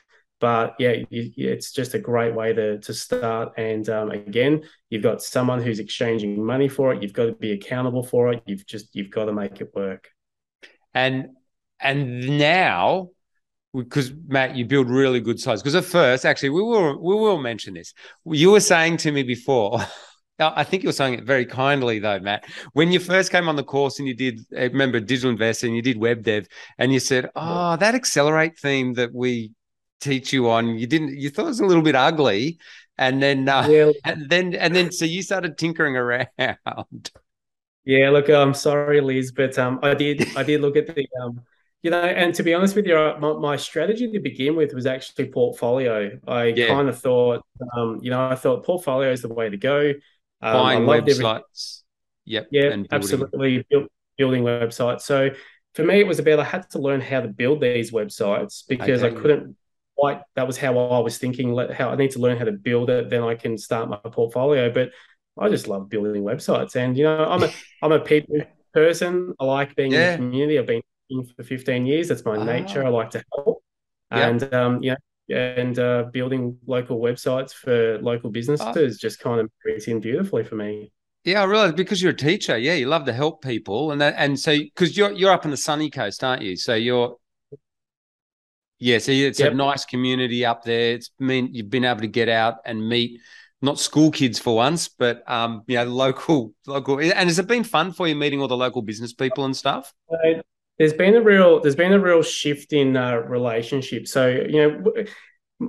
but 0.42 0.74
yeah, 0.80 1.04
it's 1.08 1.70
just 1.70 1.94
a 1.94 2.00
great 2.00 2.34
way 2.34 2.52
to 2.52 2.78
to 2.80 2.92
start. 2.92 3.52
And 3.56 3.88
um, 3.88 4.10
again, 4.10 4.64
you've 4.90 5.04
got 5.04 5.22
someone 5.22 5.62
who's 5.62 5.78
exchanging 5.78 6.44
money 6.44 6.66
for 6.66 6.92
it. 6.92 7.00
You've 7.00 7.12
got 7.12 7.26
to 7.26 7.32
be 7.32 7.52
accountable 7.52 8.02
for 8.02 8.32
it. 8.32 8.42
You've 8.44 8.66
just 8.66 8.88
you've 8.92 9.12
got 9.12 9.26
to 9.26 9.32
make 9.32 9.60
it 9.60 9.70
work. 9.72 10.08
And 10.92 11.28
and 11.78 12.40
now 12.40 13.10
because 13.74 14.12
Matt, 14.26 14.56
you 14.56 14.64
build 14.64 14.90
really 14.90 15.20
good 15.20 15.40
sites. 15.40 15.62
Because 15.62 15.74
at 15.74 15.84
first, 15.84 16.24
actually, 16.24 16.50
we 16.50 16.62
will 16.62 17.00
we 17.00 17.14
will 17.14 17.38
mention 17.38 17.74
this. 17.74 17.94
You 18.24 18.50
were 18.52 18.60
saying 18.60 18.98
to 18.98 19.12
me 19.12 19.22
before. 19.22 19.80
I 20.38 20.64
think 20.64 20.82
you 20.82 20.88
were 20.88 20.94
saying 20.94 21.14
it 21.14 21.24
very 21.24 21.46
kindly, 21.46 22.00
though, 22.00 22.18
Matt. 22.18 22.46
When 22.72 22.90
you 22.90 22.98
first 22.98 23.30
came 23.30 23.48
on 23.48 23.54
the 23.54 23.62
course 23.62 24.00
and 24.00 24.08
you 24.08 24.14
did, 24.14 24.40
I 24.56 24.64
remember 24.64 24.98
digital 24.98 25.30
investing, 25.30 25.68
and 25.68 25.76
you 25.76 25.82
did 25.82 25.98
web 25.98 26.24
dev, 26.24 26.48
and 26.78 26.92
you 26.92 26.98
said, 26.98 27.30
"Oh, 27.36 27.76
that 27.76 27.94
accelerate 27.94 28.58
theme 28.58 28.94
that 28.94 29.14
we 29.14 29.52
teach 30.02 30.32
you 30.32 30.50
on. 30.50 30.78
You 30.78 30.86
didn't. 30.86 31.16
You 31.16 31.30
thought 31.30 31.44
it 31.44 31.48
was 31.48 31.60
a 31.60 31.66
little 31.66 31.82
bit 31.82 31.94
ugly, 31.94 32.58
and 32.98 33.22
then 33.22 33.48
uh, 33.48 33.66
yeah. 33.68 33.92
and 34.04 34.28
then 34.28 34.54
and 34.54 34.74
then 34.74 34.92
so 34.92 35.04
you 35.04 35.22
started 35.22 35.56
tinkering 35.56 35.96
around. 35.96 36.28
Yeah, 37.84 38.10
look, 38.10 38.28
I'm 38.28 38.54
sorry, 38.54 39.00
Liz, 39.00 39.32
but 39.32 39.58
um, 39.58 39.80
I 39.82 39.94
did 39.94 40.36
I 40.36 40.42
did 40.42 40.60
look 40.60 40.76
at 40.76 40.86
the 40.94 41.06
um, 41.22 41.40
you 41.82 41.90
know, 41.90 42.00
and 42.00 42.34
to 42.34 42.42
be 42.42 42.54
honest 42.54 42.76
with 42.76 42.86
you, 42.86 42.96
uh, 42.96 43.18
my, 43.20 43.32
my 43.32 43.56
strategy 43.56 44.10
to 44.12 44.20
begin 44.20 44.54
with 44.54 44.72
was 44.72 44.86
actually 44.86 45.26
portfolio. 45.26 46.18
I 46.26 46.46
yeah. 46.46 46.68
kind 46.68 46.88
of 46.88 46.98
thought, 46.98 47.44
um, 47.76 47.98
you 48.02 48.10
know, 48.10 48.28
I 48.28 48.36
thought 48.36 48.64
portfolio 48.64 49.10
is 49.10 49.22
the 49.22 49.28
way 49.28 49.50
to 49.50 49.56
go. 49.56 49.92
Um, 50.40 50.52
Buying 50.52 50.82
websites. 50.82 51.10
Everything. 51.10 51.46
Yep. 52.24 52.48
Yeah, 52.52 52.76
absolutely. 52.92 53.66
Build, 53.68 53.88
building 54.16 54.44
websites. 54.44 55.02
So 55.02 55.30
for 55.74 55.84
me, 55.84 56.00
it 56.00 56.06
was 56.06 56.20
about 56.20 56.38
I 56.38 56.44
had 56.44 56.70
to 56.70 56.78
learn 56.78 57.00
how 57.00 57.20
to 57.20 57.28
build 57.28 57.60
these 57.60 57.90
websites 57.90 58.62
because 58.68 59.02
okay. 59.02 59.16
I 59.16 59.20
couldn't 59.20 59.56
quite 59.96 60.20
that 60.36 60.46
was 60.46 60.56
how 60.56 60.78
I 60.78 61.00
was 61.00 61.18
thinking. 61.18 61.56
How 61.72 61.90
I 61.90 61.96
need 61.96 62.12
to 62.12 62.20
learn 62.20 62.38
how 62.38 62.44
to 62.44 62.52
build 62.52 62.90
it, 62.90 63.10
then 63.10 63.22
I 63.22 63.34
can 63.34 63.58
start 63.58 63.88
my 63.88 63.96
portfolio. 63.96 64.72
But 64.72 64.90
I 65.38 65.48
just 65.48 65.66
love 65.66 65.88
building 65.88 66.22
websites, 66.22 66.76
and 66.76 66.96
you 66.96 67.04
know, 67.04 67.24
I'm 67.24 67.42
a 67.42 67.50
I'm 67.82 67.92
a 67.92 68.00
people 68.00 68.40
person. 68.72 69.34
I 69.40 69.44
like 69.44 69.74
being 69.74 69.92
yeah. 69.92 70.14
in 70.14 70.20
the 70.20 70.26
community. 70.26 70.58
I've 70.58 70.66
been 70.66 70.82
for 71.36 71.42
15 71.42 71.86
years. 71.86 72.08
That's 72.08 72.24
my 72.24 72.42
nature. 72.42 72.84
I 72.84 72.88
like 72.88 73.10
to 73.10 73.24
help, 73.34 73.62
and 74.10 74.52
um, 74.54 74.82
you 74.82 74.90
know, 74.90 75.36
and 75.36 75.78
uh, 75.78 76.04
building 76.12 76.58
local 76.66 77.00
websites 77.00 77.52
for 77.52 77.98
local 78.00 78.30
businesses 78.30 78.98
just 78.98 79.18
kind 79.18 79.40
of 79.40 79.50
fits 79.64 79.88
in 79.88 80.00
beautifully 80.00 80.44
for 80.44 80.56
me. 80.56 80.92
Yeah, 81.24 81.42
I 81.42 81.44
realize 81.44 81.72
because 81.72 82.02
you're 82.02 82.12
a 82.12 82.16
teacher. 82.16 82.58
Yeah, 82.58 82.74
you 82.74 82.86
love 82.86 83.04
to 83.06 83.12
help 83.12 83.42
people, 83.42 83.92
and 83.92 84.00
that, 84.00 84.14
and 84.16 84.38
so 84.38 84.58
because 84.58 84.96
you're 84.96 85.12
you're 85.12 85.30
up 85.30 85.44
in 85.44 85.50
the 85.50 85.56
sunny 85.56 85.90
coast, 85.90 86.24
aren't 86.24 86.42
you? 86.42 86.56
So 86.56 86.74
you're 86.74 87.16
yeah, 88.78 88.98
so 88.98 89.12
it's 89.12 89.38
yep. 89.38 89.52
a 89.52 89.54
nice 89.54 89.84
community 89.84 90.44
up 90.44 90.64
there. 90.64 90.94
It's 90.94 91.10
mean 91.20 91.50
you've 91.52 91.70
been 91.70 91.84
able 91.84 92.00
to 92.00 92.08
get 92.08 92.28
out 92.28 92.56
and 92.64 92.88
meet 92.88 93.20
not 93.62 93.78
school 93.78 94.10
kids 94.10 94.40
for 94.40 94.56
once, 94.56 94.88
but 94.88 95.22
um, 95.30 95.62
you 95.68 95.76
know, 95.76 95.84
local 95.84 96.52
local. 96.66 96.98
And 96.98 97.12
has 97.12 97.38
it 97.38 97.46
been 97.46 97.62
fun 97.62 97.92
for 97.92 98.08
you 98.08 98.16
meeting 98.16 98.40
all 98.40 98.48
the 98.48 98.56
local 98.56 98.82
business 98.82 99.12
people 99.12 99.44
and 99.44 99.56
stuff? 99.56 99.94
There's 100.78 100.92
been 100.92 101.14
a 101.14 101.22
real 101.22 101.60
there's 101.60 101.76
been 101.76 101.92
a 101.92 102.00
real 102.00 102.22
shift 102.22 102.72
in 102.72 102.96
uh, 102.96 103.16
relationship. 103.16 104.08
So 104.08 104.28
you 104.28 104.68
know, 104.68 105.04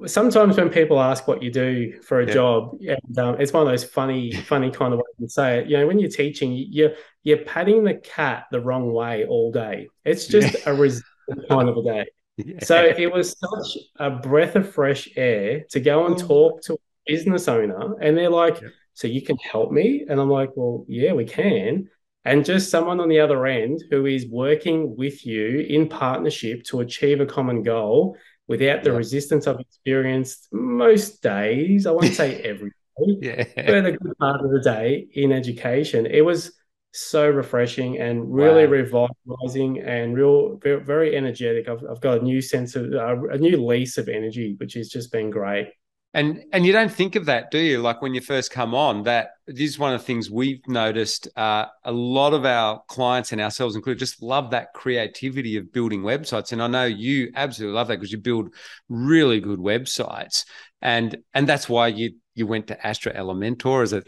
sometimes 0.05 0.57
when 0.57 0.69
people 0.69 1.00
ask 1.00 1.27
what 1.27 1.43
you 1.43 1.51
do 1.51 2.00
for 2.01 2.22
a 2.22 2.27
yeah. 2.27 2.33
job, 2.33 2.77
and 2.81 3.19
um, 3.19 3.36
it's 3.39 3.53
one 3.53 3.63
of 3.63 3.69
those 3.69 3.83
funny 3.83 4.31
funny 4.45 4.72
kind 4.72 4.93
of 4.93 5.00
ways 5.00 5.15
to 5.19 5.29
say 5.29 5.60
it. 5.60 5.67
You 5.67 5.77
know, 5.77 5.88
when 5.88 6.00
you're 6.00 6.10
teaching, 6.10 6.53
you're 6.53 6.93
you're 7.24 7.39
patting 7.39 7.83
the 7.83 7.95
cat 7.95 8.45
the 8.51 8.62
wrong 8.62 8.91
way 8.91 9.25
all 9.25 9.51
day. 9.51 9.88
It's 10.05 10.27
just 10.27 10.53
yeah. 10.53 10.69
a 10.72 10.74
resistant 10.74 11.07
kind 11.50 11.69
of 11.69 11.77
a 11.77 11.83
day. 11.83 12.05
Yeah. 12.38 12.63
So 12.63 12.83
it 12.83 13.12
was 13.12 13.36
such 13.38 13.83
a 13.98 14.10
breath 14.10 14.55
of 14.55 14.74
fresh 14.74 15.07
air 15.15 15.65
to 15.69 15.79
go 15.79 16.07
and 16.07 16.15
oh. 16.15 16.27
talk 16.27 16.62
to 16.63 16.74
a 16.74 16.77
business 17.05 17.48
owner, 17.48 17.95
and 18.01 18.17
they're 18.17 18.29
like. 18.29 18.60
"So 18.95 19.07
you 19.07 19.24
can 19.24 19.38
help 19.38 19.72
me?" 19.72 20.05
And 20.07 20.22
I'm 20.22 20.29
like, 20.29 20.51
"Well, 20.55 20.86
yeah, 20.88 21.13
we 21.13 21.25
can." 21.25 21.89
And 22.25 22.45
just 22.45 22.71
someone 22.71 22.99
on 22.99 23.09
the 23.09 23.19
other 23.19 23.45
end 23.45 23.83
who 23.89 24.05
is 24.05 24.27
working 24.27 24.95
with 24.95 25.25
you 25.25 25.59
in 25.59 25.89
partnership 25.89 26.63
to 26.65 26.79
achieve 26.79 27.19
a 27.19 27.25
common 27.25 27.63
goal 27.63 28.17
without 28.47 28.83
the 28.83 28.91
yeah. 28.91 28.97
resistance 28.97 29.47
I've 29.47 29.59
experienced 29.59 30.47
most 30.51 31.21
days. 31.21 31.85
I 31.85 31.91
won't 31.91 32.13
say 32.13 32.41
every 32.43 32.69
day, 32.69 33.17
yeah. 33.21 33.43
but 33.55 33.85
a 33.85 33.91
good 33.91 34.17
part 34.17 34.41
of 34.41 34.51
the 34.51 34.61
day 34.61 35.07
in 35.13 35.31
education. 35.31 36.05
It 36.05 36.21
was 36.21 36.53
so 36.93 37.27
refreshing 37.27 37.99
and 37.99 38.31
really 38.31 38.65
wow. 38.65 38.71
revitalizing 38.71 39.81
and 39.81 40.15
real 40.15 40.57
very, 40.61 40.81
very 40.81 41.17
energetic. 41.17 41.67
I've, 41.67 41.83
I've, 41.89 42.01
got 42.01 42.19
a 42.19 42.23
new 42.23 42.39
sense 42.39 42.75
of 42.75 42.93
uh, 42.93 43.29
a 43.29 43.37
new 43.37 43.65
lease 43.65 43.97
of 43.97 44.07
energy, 44.07 44.55
which 44.59 44.75
has 44.75 44.89
just 44.89 45.11
been 45.11 45.29
great. 45.29 45.69
And 46.15 46.43
and 46.53 46.63
you 46.63 46.72
don't 46.72 46.91
think 46.91 47.15
of 47.15 47.25
that, 47.25 47.50
do 47.50 47.58
you? 47.58 47.82
Like 47.82 48.01
when 48.03 48.13
you 48.13 48.22
first 48.22 48.51
come 48.51 48.75
on, 48.75 49.03
that 49.03 49.32
this 49.48 49.72
is 49.72 49.79
one 49.79 49.93
of 49.93 50.00
the 50.00 50.05
things 50.05 50.29
we've 50.29 50.62
noticed. 50.67 51.27
Uh, 51.36 51.65
a 51.84 51.91
lot 51.91 52.34
of 52.34 52.46
our 52.46 52.84
clients 52.88 53.32
and 53.32 53.41
ourselves 53.41 53.75
included 53.75 53.98
just 53.98 54.22
love 54.22 54.51
that 54.51 54.74
creativity 54.74 55.58
of 55.58 55.74
building 55.74 56.01
websites. 56.01 56.51
And 56.51 56.62
I 56.62 56.67
know 56.67 56.86
you 56.86 57.32
absolutely 57.36 57.75
love 57.75 57.88
that 57.88 57.96
because 57.96 58.12
you 58.12 58.20
build 58.20 58.53
really 58.89 59.39
good 59.39 59.58
websites, 59.58 60.46
and 60.84 61.17
and 61.34 61.50
that's 61.50 61.67
why 61.67 61.88
you 61.88 62.12
you 62.36 62.46
went 62.46 62.67
to 62.67 62.86
Astra 62.86 63.13
Elementor 63.15 63.82
as 63.82 63.93
a 63.93 64.01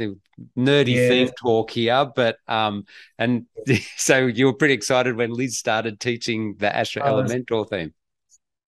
nerdy 0.58 0.96
yeah. 0.96 1.10
theme 1.10 1.30
talk 1.42 1.72
here, 1.72 2.06
but 2.16 2.38
um, 2.48 2.86
and 3.18 3.48
so 3.98 4.28
you 4.28 4.46
were 4.46 4.54
pretty 4.54 4.76
excited 4.76 5.16
when 5.16 5.32
Liz 5.32 5.58
started 5.58 6.00
teaching 6.00 6.56
the 6.60 6.76
Astra 6.76 7.02
Elementor 7.02 7.68
theme. 7.68 7.94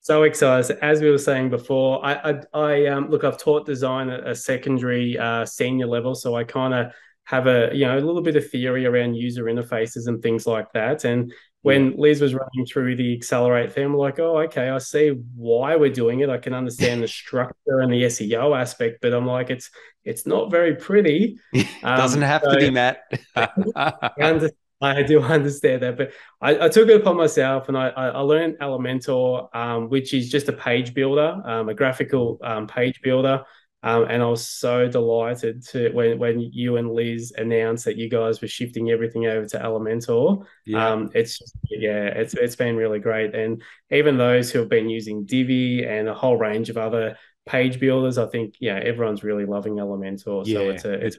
So 0.07 0.23
excited! 0.23 0.77
As 0.81 1.01
we 1.01 1.11
were 1.11 1.17
saying 1.17 1.49
before, 1.49 1.99
I 2.05 2.13
I, 2.13 2.41
I 2.53 2.85
um, 2.85 3.09
look, 3.09 3.25
I've 3.25 3.37
taught 3.37 3.65
design 3.65 4.09
at 4.09 4.25
a 4.25 4.33
secondary 4.33 5.17
uh, 5.17 5.45
senior 5.45 5.85
level, 5.85 6.15
so 6.15 6.33
I 6.33 6.45
kind 6.45 6.73
of 6.73 6.93
have 7.25 7.45
a 7.45 7.71
you 7.73 7.85
know 7.85 7.97
a 7.97 7.99
little 7.99 8.21
bit 8.21 8.37
of 8.37 8.49
theory 8.49 8.85
around 8.85 9.15
user 9.15 9.43
interfaces 9.43 10.07
and 10.07 10.23
things 10.23 10.47
like 10.47 10.71
that, 10.71 11.03
and 11.03 11.33
when 11.61 11.93
Liz 11.97 12.21
was 12.21 12.33
running 12.33 12.65
through 12.65 12.95
the 12.95 13.13
accelerate 13.15 13.73
thing, 13.73 13.83
I'm 13.83 13.97
like, 13.97 14.17
oh, 14.19 14.37
okay, 14.43 14.69
I 14.69 14.77
see 14.77 15.09
why 15.35 15.75
we're 15.75 15.91
doing 15.91 16.21
it. 16.21 16.29
I 16.29 16.37
can 16.37 16.53
understand 16.53 17.03
the 17.03 17.09
structure 17.09 17.81
and 17.81 17.91
the 17.91 18.03
SEO 18.03 18.57
aspect, 18.57 18.99
but 19.01 19.13
I'm 19.13 19.25
like, 19.25 19.49
it's 19.49 19.69
it's 20.05 20.25
not 20.25 20.49
very 20.49 20.75
pretty. 20.75 21.37
Doesn't 21.81 22.23
um, 22.23 22.29
have 22.29 22.43
so 22.45 22.53
to 22.53 22.57
be, 22.59 22.69
Matt. 22.69 22.99
I, 23.35 24.11
I 24.81 25.03
do 25.03 25.21
understand 25.23 25.81
that, 25.83 25.97
but 25.97 26.11
I, 26.41 26.65
I, 26.65 26.69
took 26.69 26.89
it 26.89 27.01
upon 27.01 27.17
myself 27.17 27.67
and 27.67 27.77
I, 27.77 27.89
I 27.89 28.19
learned 28.19 28.59
Elementor, 28.59 29.53
um, 29.55 29.89
which 29.89 30.13
is 30.13 30.29
just 30.29 30.49
a 30.49 30.53
page 30.53 30.93
builder, 30.93 31.41
um, 31.45 31.69
a 31.69 31.73
graphical 31.73 32.39
um, 32.43 32.67
page 32.67 33.01
builder. 33.01 33.43
Um, 33.83 34.05
and 34.09 34.23
I 34.23 34.25
was 34.25 34.47
so 34.47 34.87
delighted 34.87 35.63
to 35.67 35.91
when 35.91 36.17
when 36.17 36.39
you 36.39 36.77
and 36.77 36.91
Liz 36.91 37.31
announced 37.37 37.85
that 37.85 37.95
you 37.95 38.09
guys 38.09 38.41
were 38.41 38.47
shifting 38.47 38.89
everything 38.89 39.27
over 39.27 39.45
to 39.45 39.59
Elementor. 39.59 40.45
Yeah. 40.65 40.89
Um, 40.89 41.11
it's 41.13 41.37
just, 41.37 41.55
yeah, 41.69 42.07
it's 42.07 42.33
it's 42.33 42.55
been 42.55 42.75
really 42.75 42.99
great. 42.99 43.35
And 43.35 43.61
even 43.91 44.17
those 44.17 44.51
who 44.51 44.59
have 44.59 44.69
been 44.69 44.89
using 44.89 45.25
Divi 45.25 45.85
and 45.85 46.09
a 46.09 46.13
whole 46.13 46.37
range 46.37 46.69
of 46.69 46.77
other 46.77 47.17
page 47.45 47.79
builders, 47.79 48.17
I 48.17 48.25
think 48.25 48.55
yeah, 48.59 48.77
everyone's 48.77 49.23
really 49.23 49.45
loving 49.45 49.75
Elementor. 49.75 50.45
Yeah. 50.47 50.57
So 50.57 50.69
it's 50.69 50.85
a 50.85 50.93
it's 50.93 51.17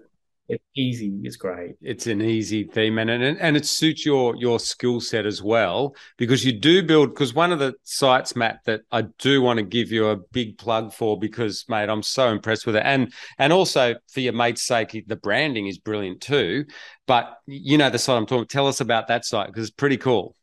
it's 0.49 0.65
easy 0.75 1.21
it's 1.23 1.37
great. 1.37 1.77
It's 1.83 2.07
an 2.07 2.23
easy 2.23 2.65
theme 2.65 2.99
and 2.99 3.11
and, 3.11 3.39
and 3.39 3.57
it 3.57 3.67
suits 3.67 4.07
your 4.07 4.35
your 4.37 4.59
skill 4.59 5.01
set 5.01 5.27
as 5.27 5.43
well 5.43 5.95
because 6.17 6.45
you 6.45 6.53
do 6.53 6.83
build 6.83 7.11
because 7.11 7.35
one 7.35 7.53
of 7.53 7.59
the 7.59 7.75
sites 7.83 8.35
matt 8.35 8.61
that 8.65 8.81
i 8.91 9.03
do 9.19 9.43
want 9.43 9.59
to 9.59 9.63
give 9.63 9.93
you 9.93 10.09
a 10.09 10.17
big 10.17 10.57
plug 10.57 10.93
for 10.93 11.19
because 11.19 11.65
mate 11.69 11.89
i'm 11.89 12.03
so 12.03 12.31
impressed 12.31 12.67
with 12.67 12.77
it. 12.77 12.83
And 12.85 13.13
and 13.39 13.53
also 13.53 13.95
for 14.09 14.21
your 14.21 14.33
mate's 14.33 14.63
sake 14.63 15.05
the 15.07 15.17
branding 15.17 15.67
is 15.67 15.79
brilliant 15.79 16.21
too. 16.21 16.65
But 17.07 17.39
you 17.47 17.79
know 17.79 17.91
the 17.91 17.99
site 17.99 18.17
i'm 18.17 18.27
talking 18.27 18.47
tell 18.47 18.67
us 18.67 18.81
about 18.81 19.09
that 19.09 19.25
site 19.25 19.49
because 19.49 19.69
it's 19.69 19.75
pretty 19.75 19.99
cool. 19.99 20.35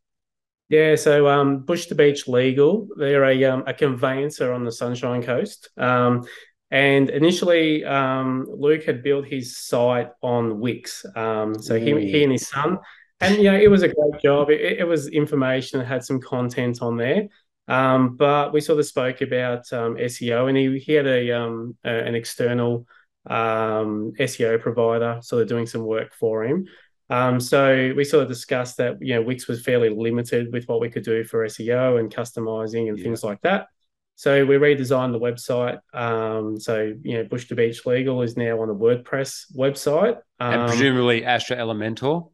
Yeah, 0.67 0.95
so 0.95 1.27
um, 1.27 1.59
Bush 1.59 1.85
to 1.88 1.95
Beach 1.95 2.27
Legal, 2.27 2.88
they're 2.97 3.24
a, 3.24 3.43
um, 3.43 3.63
a 3.67 3.74
conveyancer 3.74 4.51
on 4.51 4.63
the 4.63 4.71
Sunshine 4.71 5.21
Coast. 5.21 5.69
Um, 5.77 6.25
and 6.72 7.10
initially, 7.10 7.86
um, 7.86 8.48
Luke 8.50 8.84
had 8.84 9.03
built 9.03 9.25
his 9.25 9.57
site 9.57 10.10
on 10.22 10.60
Wix. 10.60 11.05
Um, 11.15 11.60
so 11.60 11.79
he, 11.79 11.91
he 12.10 12.24
and 12.24 12.31
his 12.31 12.48
son, 12.48 12.79
and 13.22 13.38
you 13.38 13.43
know, 13.43 13.57
it 13.57 13.69
was 13.69 13.84
a 13.84 13.88
great 13.88 14.22
job. 14.22 14.50
It, 14.50 14.79
it 14.79 14.88
was 14.88 15.07
information 15.07 15.79
that 15.79 15.86
had 15.86 16.03
some 16.03 16.19
content 16.19 16.81
on 16.81 16.98
there. 16.98 17.27
Um, 17.67 18.15
but 18.15 18.53
we 18.53 18.62
sort 18.62 18.79
of 18.79 18.86
spoke 18.86 19.22
about 19.22 19.72
um, 19.74 19.95
SEO, 19.95 20.50
and 20.50 20.57
he, 20.57 20.79
he 20.79 20.93
had 20.93 21.07
a, 21.07 21.31
um, 21.31 21.75
a 21.84 21.89
an 21.89 22.15
external 22.15 22.86
um, 23.27 24.13
SEO 24.19 24.62
provider 24.62 25.19
sort 25.22 25.41
of 25.41 25.48
doing 25.48 25.65
some 25.65 25.84
work 25.84 26.13
for 26.13 26.43
him. 26.43 26.67
Um, 27.10 27.39
so 27.39 27.93
we 27.95 28.03
sort 28.03 28.24
of 28.24 28.29
discussed 28.29 28.77
that 28.77 28.98
you 29.01 29.13
know 29.13 29.22
Wix 29.22 29.48
was 29.48 29.63
fairly 29.63 29.89
limited 29.89 30.51
with 30.51 30.65
what 30.65 30.81
we 30.81 30.89
could 30.89 31.03
do 31.03 31.24
for 31.24 31.45
SEO 31.45 32.00
and 32.00 32.13
customizing 32.13 32.89
and 32.89 32.98
yeah. 32.98 33.03
things 33.03 33.24
like 33.24 33.41
that. 33.41 33.67
So 34.15 34.45
we 34.45 34.55
redesigned 34.55 35.12
the 35.12 35.19
website. 35.19 35.79
Um, 35.93 36.60
so 36.60 36.93
you 37.03 37.17
know, 37.17 37.24
Bush 37.25 37.48
to 37.50 37.55
Beach 37.55 37.86
Legal 37.86 38.22
is 38.22 38.38
now 38.38 38.62
on 38.62 38.69
the 38.69 38.75
WordPress 38.75 39.53
website, 39.55 40.15
um, 40.39 40.53
and 40.53 40.69
presumably 40.69 41.25
Astra 41.25 41.57
Elementor. 41.57 42.31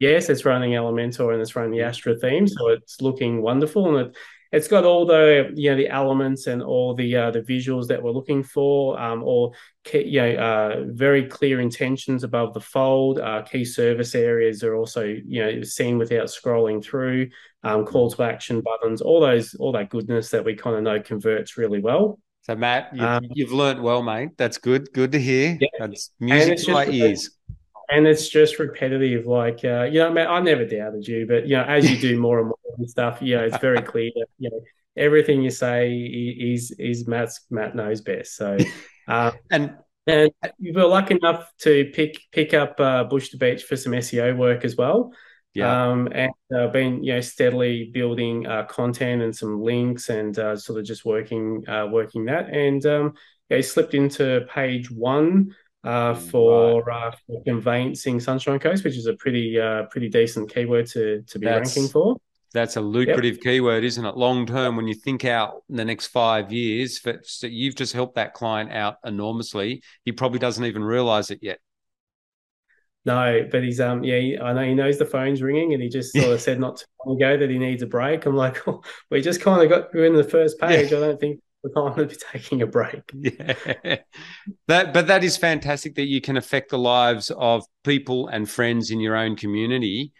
Yes, 0.00 0.28
it's 0.28 0.44
running 0.44 0.72
Elementor 0.72 1.32
and 1.32 1.40
it's 1.40 1.54
running 1.54 1.70
the 1.70 1.82
Astra 1.82 2.16
theme, 2.16 2.48
so 2.48 2.68
it's 2.68 3.00
looking 3.00 3.40
wonderful, 3.40 3.96
and 3.96 4.08
it, 4.08 4.16
it's 4.52 4.68
got 4.68 4.84
all 4.84 5.06
the 5.06 5.50
you 5.54 5.70
know 5.70 5.76
the 5.76 5.88
elements 5.88 6.46
and 6.46 6.62
all 6.62 6.94
the 6.94 7.16
uh, 7.16 7.30
the 7.30 7.40
visuals 7.40 7.88
that 7.88 8.02
we're 8.02 8.10
looking 8.10 8.42
for, 8.42 9.00
um, 9.00 9.22
or 9.22 9.52
you 9.92 10.20
know 10.20 10.34
uh, 10.34 10.84
very 10.88 11.26
clear 11.26 11.60
intentions 11.60 12.22
above 12.22 12.52
the 12.52 12.60
fold. 12.60 13.18
Uh, 13.18 13.42
key 13.42 13.64
service 13.64 14.14
areas 14.14 14.62
are 14.62 14.74
also 14.74 15.04
you 15.04 15.42
know 15.42 15.62
seen 15.62 15.96
without 15.98 16.26
scrolling 16.26 16.84
through. 16.84 17.28
Um, 17.64 17.86
call 17.86 18.10
to 18.10 18.22
action 18.24 18.60
buttons, 18.60 19.00
all 19.00 19.20
those 19.20 19.54
all 19.54 19.72
that 19.72 19.88
goodness 19.88 20.30
that 20.30 20.44
we 20.44 20.54
kind 20.54 20.76
of 20.76 20.82
know 20.82 21.00
converts 21.00 21.56
really 21.56 21.80
well. 21.80 22.18
So 22.42 22.56
Matt, 22.56 22.90
you've, 22.92 23.04
um, 23.04 23.26
you've 23.34 23.52
learned 23.52 23.82
well, 23.82 24.02
mate. 24.02 24.30
That's 24.36 24.58
good. 24.58 24.92
Good 24.92 25.12
to 25.12 25.20
hear. 25.20 25.56
Yeah. 25.60 25.68
That's 25.78 26.10
music 26.18 26.58
to 26.58 26.72
my 26.72 26.86
ears 26.86 27.30
and 27.88 28.06
it's 28.06 28.28
just 28.28 28.58
repetitive. 28.58 29.26
Like, 29.26 29.64
uh, 29.64 29.84
you 29.84 29.98
know, 30.00 30.12
man, 30.12 30.28
I 30.28 30.40
never 30.40 30.64
doubted 30.64 31.06
you, 31.06 31.26
but 31.26 31.46
you 31.46 31.56
know, 31.56 31.64
as 31.64 31.90
you 31.90 31.98
do 31.98 32.18
more 32.20 32.38
and 32.38 32.48
more 32.48 32.58
and 32.78 32.88
stuff, 32.88 33.18
you 33.20 33.36
know, 33.36 33.44
it's 33.44 33.58
very 33.58 33.82
clear 33.82 34.10
that 34.14 34.26
you 34.38 34.50
know 34.50 34.60
everything 34.96 35.42
you 35.42 35.50
say 35.50 35.92
is 35.92 36.70
is 36.72 37.06
Matt's 37.06 37.40
Matt 37.50 37.74
knows 37.74 38.00
best. 38.00 38.36
So, 38.36 38.56
um, 39.08 39.32
and 39.50 39.74
and 40.06 40.30
we 40.60 40.72
were 40.72 40.86
lucky 40.86 41.14
enough 41.14 41.50
to 41.60 41.90
pick 41.94 42.20
pick 42.32 42.54
up 42.54 42.78
uh, 42.80 43.04
Bush 43.04 43.30
to 43.30 43.36
Beach 43.36 43.64
for 43.64 43.76
some 43.76 43.92
SEO 43.92 44.36
work 44.36 44.64
as 44.64 44.76
well. 44.76 45.12
Yeah. 45.54 45.90
Um, 45.90 46.08
and 46.12 46.32
uh, 46.54 46.68
been 46.68 47.04
you 47.04 47.14
know 47.14 47.20
steadily 47.20 47.90
building 47.92 48.46
uh, 48.46 48.64
content 48.64 49.22
and 49.22 49.36
some 49.36 49.60
links 49.60 50.08
and 50.08 50.38
uh, 50.38 50.56
sort 50.56 50.78
of 50.78 50.86
just 50.86 51.04
working 51.04 51.68
uh, 51.68 51.88
working 51.90 52.24
that 52.26 52.48
and 52.48 52.84
um, 52.86 53.14
yeah, 53.50 53.60
slipped 53.60 53.92
into 53.92 54.46
page 54.48 54.90
one 54.90 55.54
uh, 55.84 56.14
for, 56.14 56.82
right. 56.82 57.08
uh, 57.08 57.10
for 57.26 57.42
conveyancing 57.44 58.20
Sunshine 58.20 58.58
Coast, 58.58 58.84
which 58.84 58.96
is 58.96 59.06
a 59.06 59.14
pretty 59.14 59.58
uh, 59.58 59.84
pretty 59.84 60.08
decent 60.08 60.52
keyword 60.52 60.86
to 60.88 61.22
to 61.22 61.38
be 61.38 61.46
that's, 61.46 61.76
ranking 61.76 61.90
for. 61.90 62.16
That's 62.52 62.76
a 62.76 62.80
lucrative 62.80 63.36
yep. 63.36 63.42
keyword, 63.42 63.84
isn't 63.84 64.04
it? 64.04 64.16
Long 64.16 64.46
term, 64.46 64.76
when 64.76 64.86
you 64.86 64.94
think 64.94 65.24
out 65.24 65.62
the 65.68 65.84
next 65.84 66.08
five 66.08 66.52
years, 66.52 66.98
for, 66.98 67.18
so 67.22 67.46
you've 67.46 67.76
just 67.76 67.94
helped 67.94 68.16
that 68.16 68.34
client 68.34 68.70
out 68.70 68.96
enormously. 69.04 69.82
He 70.04 70.12
probably 70.12 70.38
doesn't 70.38 70.64
even 70.64 70.84
realize 70.84 71.30
it 71.30 71.38
yet. 71.42 71.58
No, 73.04 73.48
but 73.50 73.64
he's 73.64 73.80
um 73.80 74.04
yeah 74.04 74.40
I 74.42 74.52
know 74.52 74.62
he 74.62 74.74
knows 74.74 74.96
the 74.96 75.04
phone's 75.04 75.42
ringing 75.42 75.72
and 75.72 75.82
he 75.82 75.88
just 75.88 76.12
sort 76.16 76.30
of 76.30 76.40
said 76.40 76.60
not 76.60 76.76
too 76.76 76.86
long 77.04 77.16
ago 77.16 77.36
that 77.36 77.50
he 77.50 77.58
needs 77.58 77.82
a 77.82 77.86
break. 77.86 78.26
I'm 78.26 78.36
like, 78.36 78.66
oh, 78.68 78.82
we 79.10 79.20
just 79.20 79.40
kind 79.40 79.62
of 79.62 79.68
got 79.68 79.90
through 79.90 80.04
in 80.04 80.14
the 80.14 80.24
first 80.24 80.58
page. 80.60 80.92
Yeah. 80.92 80.98
I 80.98 81.00
don't 81.00 81.20
think 81.20 81.40
we're 81.62 81.70
kind 81.70 81.98
of 81.98 82.18
taking 82.32 82.62
a 82.62 82.66
break. 82.66 83.02
Yeah, 83.14 83.98
that 84.66 84.92
but 84.92 85.06
that 85.06 85.24
is 85.24 85.36
fantastic 85.36 85.94
that 85.94 86.06
you 86.06 86.20
can 86.20 86.36
affect 86.36 86.70
the 86.70 86.78
lives 86.78 87.30
of 87.30 87.64
people 87.84 88.28
and 88.28 88.48
friends 88.48 88.90
in 88.90 89.00
your 89.00 89.16
own 89.16 89.36
community. 89.36 90.12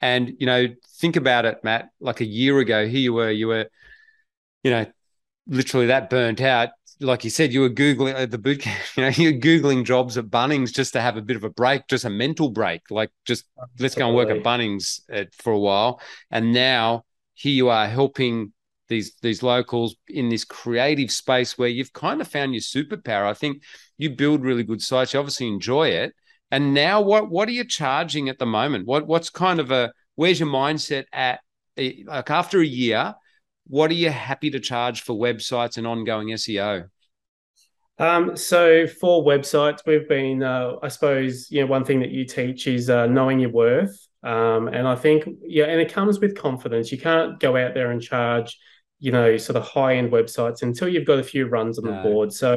And 0.00 0.32
you 0.38 0.46
know, 0.46 0.68
think 0.98 1.16
about 1.16 1.44
it, 1.44 1.62
Matt. 1.62 1.90
Like 2.00 2.20
a 2.20 2.26
year 2.26 2.58
ago, 2.58 2.86
here 2.86 3.00
you 3.00 3.12
were, 3.12 3.30
you 3.30 3.48
were, 3.48 3.66
you 4.62 4.70
know, 4.70 4.86
literally 5.46 5.86
that 5.86 6.10
burnt 6.10 6.40
out. 6.40 6.70
Like 7.02 7.24
you 7.24 7.30
said, 7.30 7.52
you 7.52 7.60
were 7.62 7.70
googling 7.70 8.14
at 8.14 8.30
the 8.30 8.38
boot 8.38 8.60
camp. 8.60 8.82
You 8.96 9.04
know, 9.04 9.08
you're 9.10 9.32
googling 9.32 9.84
jobs 9.84 10.18
at 10.18 10.26
Bunnings 10.26 10.72
just 10.72 10.92
to 10.94 11.00
have 11.00 11.16
a 11.16 11.22
bit 11.22 11.36
of 11.36 11.44
a 11.44 11.50
break, 11.50 11.86
just 11.88 12.04
a 12.04 12.10
mental 12.10 12.50
break. 12.50 12.82
Like, 12.90 13.10
just 13.24 13.44
let's 13.78 13.94
go 13.94 14.06
and 14.06 14.16
work 14.16 14.28
at 14.28 14.42
Bunnings 14.42 15.00
uh, 15.12 15.24
for 15.32 15.52
a 15.52 15.58
while. 15.58 16.00
And 16.30 16.52
now 16.52 17.04
here 17.34 17.52
you 17.52 17.68
are 17.70 17.86
helping 17.86 18.52
these 18.90 19.14
these 19.22 19.42
locals 19.42 19.96
in 20.08 20.28
this 20.28 20.44
creative 20.44 21.10
space 21.10 21.56
where 21.56 21.68
you've 21.68 21.94
kind 21.94 22.20
of 22.20 22.28
found 22.28 22.52
your 22.52 22.60
superpower. 22.60 23.24
I 23.24 23.32
think 23.32 23.62
you 23.96 24.10
build 24.10 24.42
really 24.42 24.64
good 24.64 24.82
sites. 24.82 25.14
You 25.14 25.20
obviously 25.20 25.48
enjoy 25.48 25.88
it. 25.88 26.12
And 26.50 26.74
now, 26.74 27.00
what 27.00 27.30
what 27.30 27.48
are 27.48 27.52
you 27.52 27.64
charging 27.64 28.28
at 28.28 28.38
the 28.38 28.46
moment? 28.46 28.86
What 28.86 29.06
what's 29.06 29.30
kind 29.30 29.60
of 29.60 29.70
a 29.70 29.92
where's 30.16 30.40
your 30.40 30.50
mindset 30.50 31.04
at? 31.12 31.40
Eh, 31.78 32.02
like 32.04 32.30
after 32.30 32.60
a 32.60 32.66
year, 32.66 33.14
what 33.66 33.90
are 33.90 33.94
you 33.94 34.10
happy 34.10 34.50
to 34.50 34.60
charge 34.60 35.02
for 35.02 35.14
websites 35.14 35.78
and 35.78 35.86
ongoing 35.86 36.28
SEO? 36.28 36.88
Um, 37.98 38.34
so 38.34 38.86
for 38.86 39.22
websites, 39.22 39.80
we've 39.86 40.08
been, 40.08 40.42
uh, 40.42 40.76
I 40.82 40.88
suppose, 40.88 41.50
you 41.50 41.60
know, 41.60 41.66
one 41.66 41.84
thing 41.84 42.00
that 42.00 42.10
you 42.10 42.24
teach 42.24 42.66
is 42.66 42.88
uh, 42.88 43.06
knowing 43.06 43.38
your 43.38 43.50
worth. 43.50 44.08
Um, 44.22 44.68
and 44.68 44.88
I 44.88 44.94
think, 44.96 45.28
yeah, 45.42 45.64
and 45.64 45.80
it 45.80 45.92
comes 45.92 46.18
with 46.18 46.34
confidence. 46.34 46.90
You 46.90 46.98
can't 46.98 47.38
go 47.38 47.56
out 47.56 47.74
there 47.74 47.90
and 47.90 48.00
charge, 48.00 48.58
you 49.00 49.10
know, 49.10 49.36
sort 49.36 49.56
of 49.56 49.64
high 49.66 49.96
end 49.96 50.12
websites 50.12 50.62
until 50.62 50.88
you've 50.88 51.06
got 51.06 51.18
a 51.18 51.22
few 51.22 51.46
runs 51.46 51.78
on 51.78 51.86
no. 51.86 51.96
the 51.96 52.08
board. 52.08 52.32
So, 52.32 52.56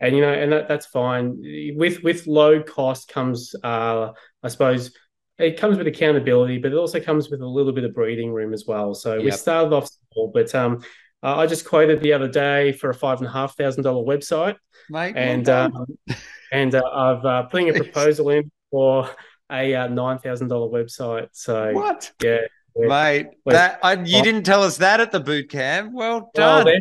and 0.00 0.14
you 0.14 0.20
know, 0.20 0.32
and 0.32 0.52
that, 0.52 0.68
that's 0.68 0.86
fine. 0.86 1.40
With 1.76 2.02
with 2.02 2.26
low 2.26 2.62
cost 2.62 3.08
comes, 3.08 3.54
uh, 3.62 4.10
I 4.42 4.48
suppose, 4.48 4.92
it 5.38 5.58
comes 5.58 5.78
with 5.78 5.86
accountability, 5.86 6.58
but 6.58 6.72
it 6.72 6.76
also 6.76 7.00
comes 7.00 7.30
with 7.30 7.40
a 7.40 7.46
little 7.46 7.72
bit 7.72 7.84
of 7.84 7.94
breathing 7.94 8.32
room 8.32 8.52
as 8.52 8.64
well. 8.66 8.92
So 8.94 9.14
yep. 9.14 9.24
we 9.24 9.30
started 9.30 9.72
off 9.72 9.88
small, 10.12 10.30
but 10.34 10.54
um, 10.54 10.82
uh, 11.22 11.36
I 11.36 11.46
just 11.46 11.64
quoted 11.64 12.02
the 12.02 12.12
other 12.12 12.28
day 12.28 12.72
for 12.72 12.90
a 12.90 12.94
five 12.94 13.18
and 13.18 13.26
a 13.26 13.30
half 13.30 13.56
thousand 13.56 13.84
dollar 13.84 14.04
website, 14.04 14.56
Mate, 14.90 15.16
and 15.16 15.46
well 15.46 15.72
um, 15.76 16.16
and 16.52 16.74
uh, 16.74 16.82
I've 16.92 17.24
uh, 17.24 17.42
putting 17.44 17.70
a 17.70 17.72
proposal 17.82 18.30
in 18.30 18.50
for 18.70 19.08
a 19.50 19.74
uh, 19.74 19.88
nine 19.88 20.18
thousand 20.18 20.48
dollar 20.48 20.68
website. 20.68 21.28
So 21.32 21.72
what? 21.72 22.12
Yeah, 22.22 22.40
mate, 22.76 23.28
that 23.46 23.78
I, 23.82 23.94
you 23.94 24.22
didn't 24.22 24.44
tell 24.44 24.62
us 24.62 24.78
that 24.78 25.00
at 25.00 25.12
the 25.12 25.20
boot 25.20 25.50
camp. 25.50 25.92
Well 25.92 26.30
done. 26.34 26.64
Well, 26.64 26.74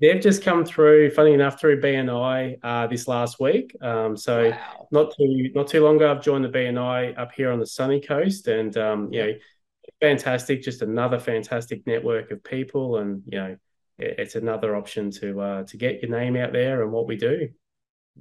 they've 0.00 0.20
just 0.20 0.42
come 0.42 0.64
through. 0.64 1.10
Funny 1.10 1.34
enough, 1.34 1.60
through 1.60 1.80
BNI 1.80 2.58
uh, 2.62 2.86
this 2.86 3.08
last 3.08 3.40
week. 3.40 3.74
Um, 3.80 4.16
so 4.16 4.50
wow. 4.50 4.88
not 4.90 5.14
too 5.16 5.50
not 5.54 5.68
too 5.68 5.84
long 5.84 5.96
ago, 5.96 6.10
I've 6.10 6.22
joined 6.22 6.44
the 6.44 6.48
BNI 6.48 7.18
up 7.18 7.32
here 7.32 7.50
on 7.50 7.58
the 7.58 7.66
sunny 7.66 8.00
coast, 8.00 8.48
and 8.48 8.76
um, 8.76 9.12
you 9.12 9.22
know, 9.22 9.32
fantastic. 10.00 10.62
Just 10.62 10.82
another 10.82 11.18
fantastic 11.18 11.86
network 11.86 12.30
of 12.30 12.42
people, 12.42 12.98
and 12.98 13.22
you 13.26 13.38
know, 13.38 13.56
it, 13.98 14.14
it's 14.18 14.34
another 14.34 14.76
option 14.76 15.10
to 15.12 15.40
uh, 15.40 15.64
to 15.64 15.76
get 15.76 16.02
your 16.02 16.10
name 16.10 16.36
out 16.36 16.52
there 16.52 16.82
and 16.82 16.92
what 16.92 17.06
we 17.06 17.16
do. 17.16 17.48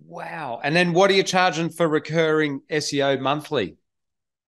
Wow! 0.05 0.59
And 0.63 0.75
then, 0.75 0.93
what 0.93 1.09
are 1.09 1.15
you 1.15 1.23
charging 1.23 1.69
for 1.69 1.87
recurring 1.87 2.61
SEO 2.69 3.19
monthly? 3.19 3.77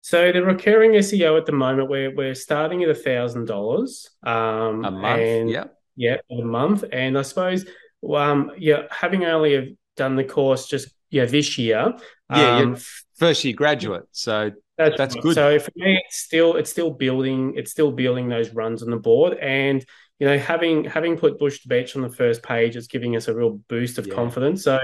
So 0.02 0.32
the 0.32 0.42
recurring 0.42 0.92
SEO 0.92 1.38
at 1.38 1.46
the 1.46 1.52
moment, 1.52 1.88
we're 1.88 2.14
we're 2.14 2.34
starting 2.34 2.82
at 2.82 2.88
a 2.88 2.94
thousand 2.94 3.46
dollars 3.46 4.08
um, 4.22 4.84
a 4.84 4.90
month. 4.90 5.20
And, 5.20 5.50
yeah 5.50 5.64
yeah, 6.00 6.16
a 6.30 6.42
month. 6.42 6.82
And 6.90 7.18
I 7.18 7.22
suppose, 7.22 7.66
um, 8.14 8.52
yeah, 8.56 8.84
having 8.90 9.24
only 9.24 9.76
done 9.96 10.16
the 10.16 10.24
course 10.24 10.66
just 10.66 10.88
yeah 11.10 11.26
this 11.26 11.58
year, 11.58 11.94
yeah, 12.34 12.56
um, 12.56 12.76
first 13.16 13.44
year 13.44 13.54
graduate, 13.54 14.04
so 14.10 14.50
that's, 14.78 14.96
that's 14.96 15.14
right. 15.14 15.22
good. 15.22 15.34
So 15.34 15.58
for 15.58 15.72
me, 15.76 16.00
it's 16.06 16.16
still 16.16 16.56
it's 16.56 16.70
still 16.70 16.90
building 16.90 17.54
it's 17.56 17.70
still 17.70 17.92
building 17.92 18.28
those 18.28 18.50
runs 18.50 18.82
on 18.82 18.90
the 18.90 18.96
board, 18.96 19.36
and 19.38 19.84
you 20.18 20.26
know 20.26 20.38
having 20.38 20.84
having 20.84 21.18
put 21.18 21.38
Bush 21.38 21.60
to 21.62 21.68
Beach 21.68 21.94
on 21.94 22.02
the 22.02 22.08
first 22.08 22.42
page, 22.42 22.76
it's 22.76 22.86
giving 22.86 23.14
us 23.14 23.28
a 23.28 23.34
real 23.34 23.60
boost 23.68 23.98
of 23.98 24.06
yeah. 24.06 24.14
confidence. 24.14 24.64
So. 24.64 24.78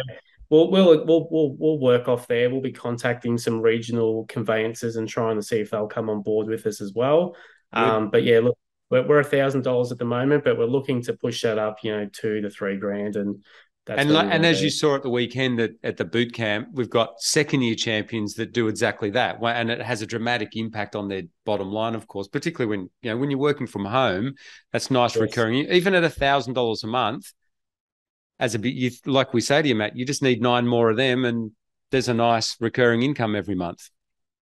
We'll, 0.49 0.71
we'll 0.71 1.05
we'll 1.05 1.29
we'll 1.31 1.57
we'll 1.59 1.79
work 1.79 2.09
off 2.09 2.29
there. 2.29 2.51
We'll 2.51 2.61
be 2.61 2.73
contacting 2.73 3.39
some 3.39 3.61
regional 3.61 4.25
conveyancers 4.29 4.97
and 4.97 5.09
trying 5.09 5.37
to 5.37 5.43
see 5.43 5.61
if 5.61 5.71
they'll 5.71 5.89
come 5.89 6.09
on 6.09 6.23
board 6.23 6.47
with 6.47 6.67
us 6.67 6.81
as 6.81 6.93
well. 6.95 7.35
Um, 7.73 8.11
but 8.11 8.23
yeah, 8.23 8.39
look, 8.39 8.59
we're 8.91 9.21
a 9.21 9.25
thousand 9.25 9.63
dollars 9.63 9.93
at 9.93 9.99
the 9.99 10.05
moment, 10.05 10.45
but 10.45 10.57
we're 10.57 10.67
looking 10.67 11.03
to 11.03 11.13
push 11.15 11.43
that 11.43 11.59
up, 11.59 11.79
you 11.83 11.93
know, 11.93 12.09
two 12.13 12.41
to 12.41 12.51
three 12.51 12.77
grand, 12.77 13.17
and 13.17 13.45
and 13.89 14.11
and 14.11 14.45
as 14.45 14.63
you 14.63 14.71
saw 14.71 14.97
at 14.97 15.03
the 15.03 15.11
weekend 15.11 15.61
at, 15.61 15.73
at 15.85 15.97
the 15.97 16.05
boot 16.05 16.33
camp, 16.33 16.69
we've 16.73 16.91
got 16.91 17.21
second 17.21 17.63
year 17.63 17.77
champions 17.77 18.35
that 18.35 18.53
do 18.53 18.67
exactly 18.67 19.11
that, 19.11 19.39
and 19.43 19.71
it 19.71 19.81
has 19.81 20.03
a 20.03 20.07
dramatic 20.07 20.57
impact 20.57 20.97
on 20.97 21.09
their 21.09 21.23
bottom 21.45 21.71
line, 21.71 21.95
of 21.95 22.09
course. 22.09 22.27
Particularly 22.27 22.77
when 22.77 22.91
you 23.03 23.11
know 23.11 23.17
when 23.17 23.31
you're 23.31 23.39
working 23.39 23.67
from 23.67 23.85
home, 23.85 24.35
that's 24.73 24.91
nice 24.91 25.15
yes. 25.15 25.23
recurring. 25.23 25.55
Even 25.71 25.95
at 25.95 26.03
a 26.03 26.11
thousand 26.11 26.55
dollars 26.55 26.83
a 26.83 26.89
month, 26.89 27.33
as 28.39 28.55
a 28.55 28.59
bit, 28.59 28.75
you 28.75 28.91
like 29.07 29.33
we 29.33 29.41
say 29.41 29.63
to 29.63 29.69
you, 29.69 29.75
Matt, 29.75 29.97
you 29.97 30.05
just 30.05 30.23
need 30.23 30.43
nine 30.43 30.67
more 30.67 30.91
of 30.91 30.97
them, 30.97 31.25
and 31.25 31.53
there's 31.91 32.09
a 32.09 32.15
nice 32.15 32.57
recurring 32.61 33.03
income 33.03 33.35
every 33.35 33.55
month. 33.55 33.89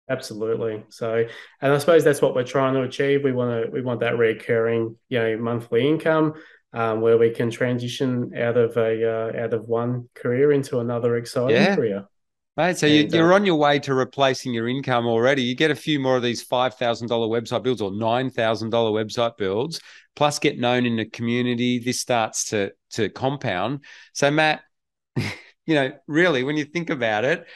Absolutely. 0.10 0.84
So, 0.89 1.25
and 1.62 1.73
I 1.73 1.77
suppose 1.77 2.04
that's 2.04 2.21
what 2.21 2.36
we're 2.36 2.43
trying 2.43 2.73
to 2.73 2.82
achieve. 2.82 3.23
We 3.23 3.32
want 3.32 3.65
to 3.65 3.71
we 3.71 3.82
want 3.82 4.01
that 4.01 4.17
recurring, 4.17 4.97
you 5.10 5.19
know, 5.19 5.38
monthly 5.38 5.88
income 5.88 6.34
um, 6.73 7.01
where 7.01 7.17
we 7.17 7.32
can 7.32 7.49
transition 7.49 8.32
out 8.38 8.58
of 8.58 8.75
a 8.77 9.10
uh, 9.10 9.43
out 9.43 9.54
of 9.54 9.67
one 9.67 10.10
career 10.13 10.51
into 10.51 10.80
another 10.80 11.15
exciting 11.15 11.56
yeah. 11.56 11.75
career. 11.75 12.06
Right, 12.62 12.78
so 12.78 12.86
and, 12.86 13.12
you, 13.12 13.24
are 13.24 13.34
uh, 13.34 13.38
on 13.38 13.43
your 13.43 13.56
way 13.56 13.80
to 13.80 13.95
replacing 13.95 14.54
your 14.54 14.67
income 14.67 15.08
already. 15.08 15.41
You 15.41 15.56
get 15.56 15.71
a 15.71 15.76
few 15.76 16.00
more 16.00 16.15
of 16.15 16.21
these 16.21 16.43
five 16.43 16.76
thousand 16.76 17.08
dollar 17.08 17.26
website 17.26 17.63
builds 17.63 17.82
or 17.82 17.91
nine 17.91 18.30
thousand 18.30 18.69
dollar 18.69 18.91
website 18.91 19.36
builds, 19.36 19.82
plus 20.15 20.38
get 20.38 20.60
known 20.60 20.86
in 20.86 20.95
the 20.95 21.06
community. 21.06 21.80
This 21.80 22.00
starts 22.00 22.50
to 22.50 22.71
to 22.91 23.10
compound. 23.10 23.84
So, 24.13 24.30
Matt, 24.30 24.62
you 25.15 25.74
know, 25.74 25.91
really, 26.06 26.43
when 26.43 26.56
you 26.56 26.65
think 26.65 26.91
about 26.91 27.26
it, 27.26 27.47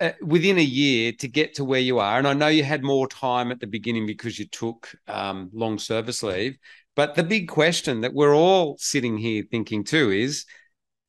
uh, 0.00 0.10
within 0.20 0.58
a 0.58 0.60
year 0.60 1.12
to 1.20 1.28
get 1.28 1.54
to 1.54 1.64
where 1.64 1.78
you 1.78 2.00
are, 2.00 2.18
and 2.18 2.26
I 2.26 2.32
know 2.32 2.48
you 2.48 2.64
had 2.64 2.82
more 2.82 3.06
time 3.06 3.52
at 3.52 3.60
the 3.60 3.68
beginning 3.68 4.06
because 4.06 4.40
you 4.40 4.46
took 4.48 4.92
um, 5.06 5.50
long 5.52 5.78
service 5.78 6.24
leave, 6.24 6.58
but 6.96 7.14
the 7.14 7.22
big 7.22 7.46
question 7.46 8.00
that 8.00 8.12
we're 8.12 8.34
all 8.34 8.76
sitting 8.76 9.16
here 9.16 9.44
thinking 9.48 9.84
too 9.84 10.10
is 10.10 10.46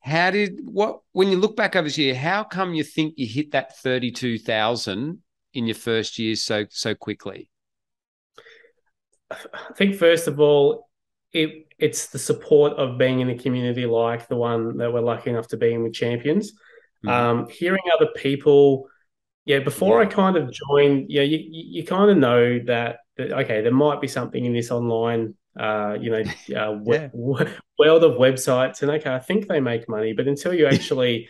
how 0.02 0.30
did 0.30 0.60
what 0.64 1.00
when 1.12 1.28
you 1.28 1.38
look 1.38 1.56
back 1.56 1.76
over 1.76 1.88
this 1.88 1.98
year, 1.98 2.14
how 2.14 2.44
come 2.44 2.74
you 2.74 2.84
think 2.84 3.14
you 3.16 3.26
hit 3.26 3.52
that 3.52 3.78
thirty 3.78 4.10
two 4.10 4.38
thousand 4.38 5.22
in 5.54 5.66
your 5.66 5.76
first 5.76 6.18
year 6.18 6.34
so 6.36 6.66
so 6.70 6.94
quickly? 6.94 7.48
I 9.30 9.72
think 9.76 9.96
first 9.96 10.28
of 10.28 10.40
all, 10.40 10.88
it 11.32 11.66
it's 11.78 12.08
the 12.08 12.18
support 12.18 12.74
of 12.74 12.98
being 12.98 13.20
in 13.20 13.30
a 13.30 13.38
community 13.38 13.86
like 13.86 14.28
the 14.28 14.36
one 14.36 14.76
that 14.78 14.92
we're 14.92 15.00
lucky 15.00 15.30
enough 15.30 15.48
to 15.48 15.56
be 15.56 15.72
in 15.72 15.82
with 15.82 15.94
champions. 15.94 16.52
Mm-hmm. 17.04 17.08
Um, 17.08 17.48
hearing 17.48 17.82
other 17.96 18.10
people, 18.14 18.88
yeah, 19.44 19.58
before 19.58 20.00
yeah. 20.00 20.08
I 20.08 20.12
kind 20.12 20.36
of 20.36 20.52
joined, 20.52 21.06
yeah, 21.10 21.22
you, 21.22 21.38
you 21.42 21.84
kind 21.84 22.10
of 22.10 22.16
know 22.16 22.60
that, 22.66 22.98
that, 23.16 23.32
okay, 23.32 23.60
there 23.62 23.72
might 23.72 24.00
be 24.00 24.06
something 24.06 24.44
in 24.44 24.52
this 24.52 24.70
online, 24.70 25.34
uh, 25.58 25.96
you 26.00 26.10
know, 26.10 26.20
uh, 26.56 26.78
yeah. 26.84 27.08
world 27.14 28.04
of 28.04 28.18
websites, 28.18 28.82
and 28.82 28.90
okay, 28.90 29.14
I 29.14 29.18
think 29.18 29.48
they 29.48 29.60
make 29.60 29.88
money, 29.88 30.12
but 30.12 30.28
until 30.28 30.54
you 30.54 30.66
actually 30.72 31.28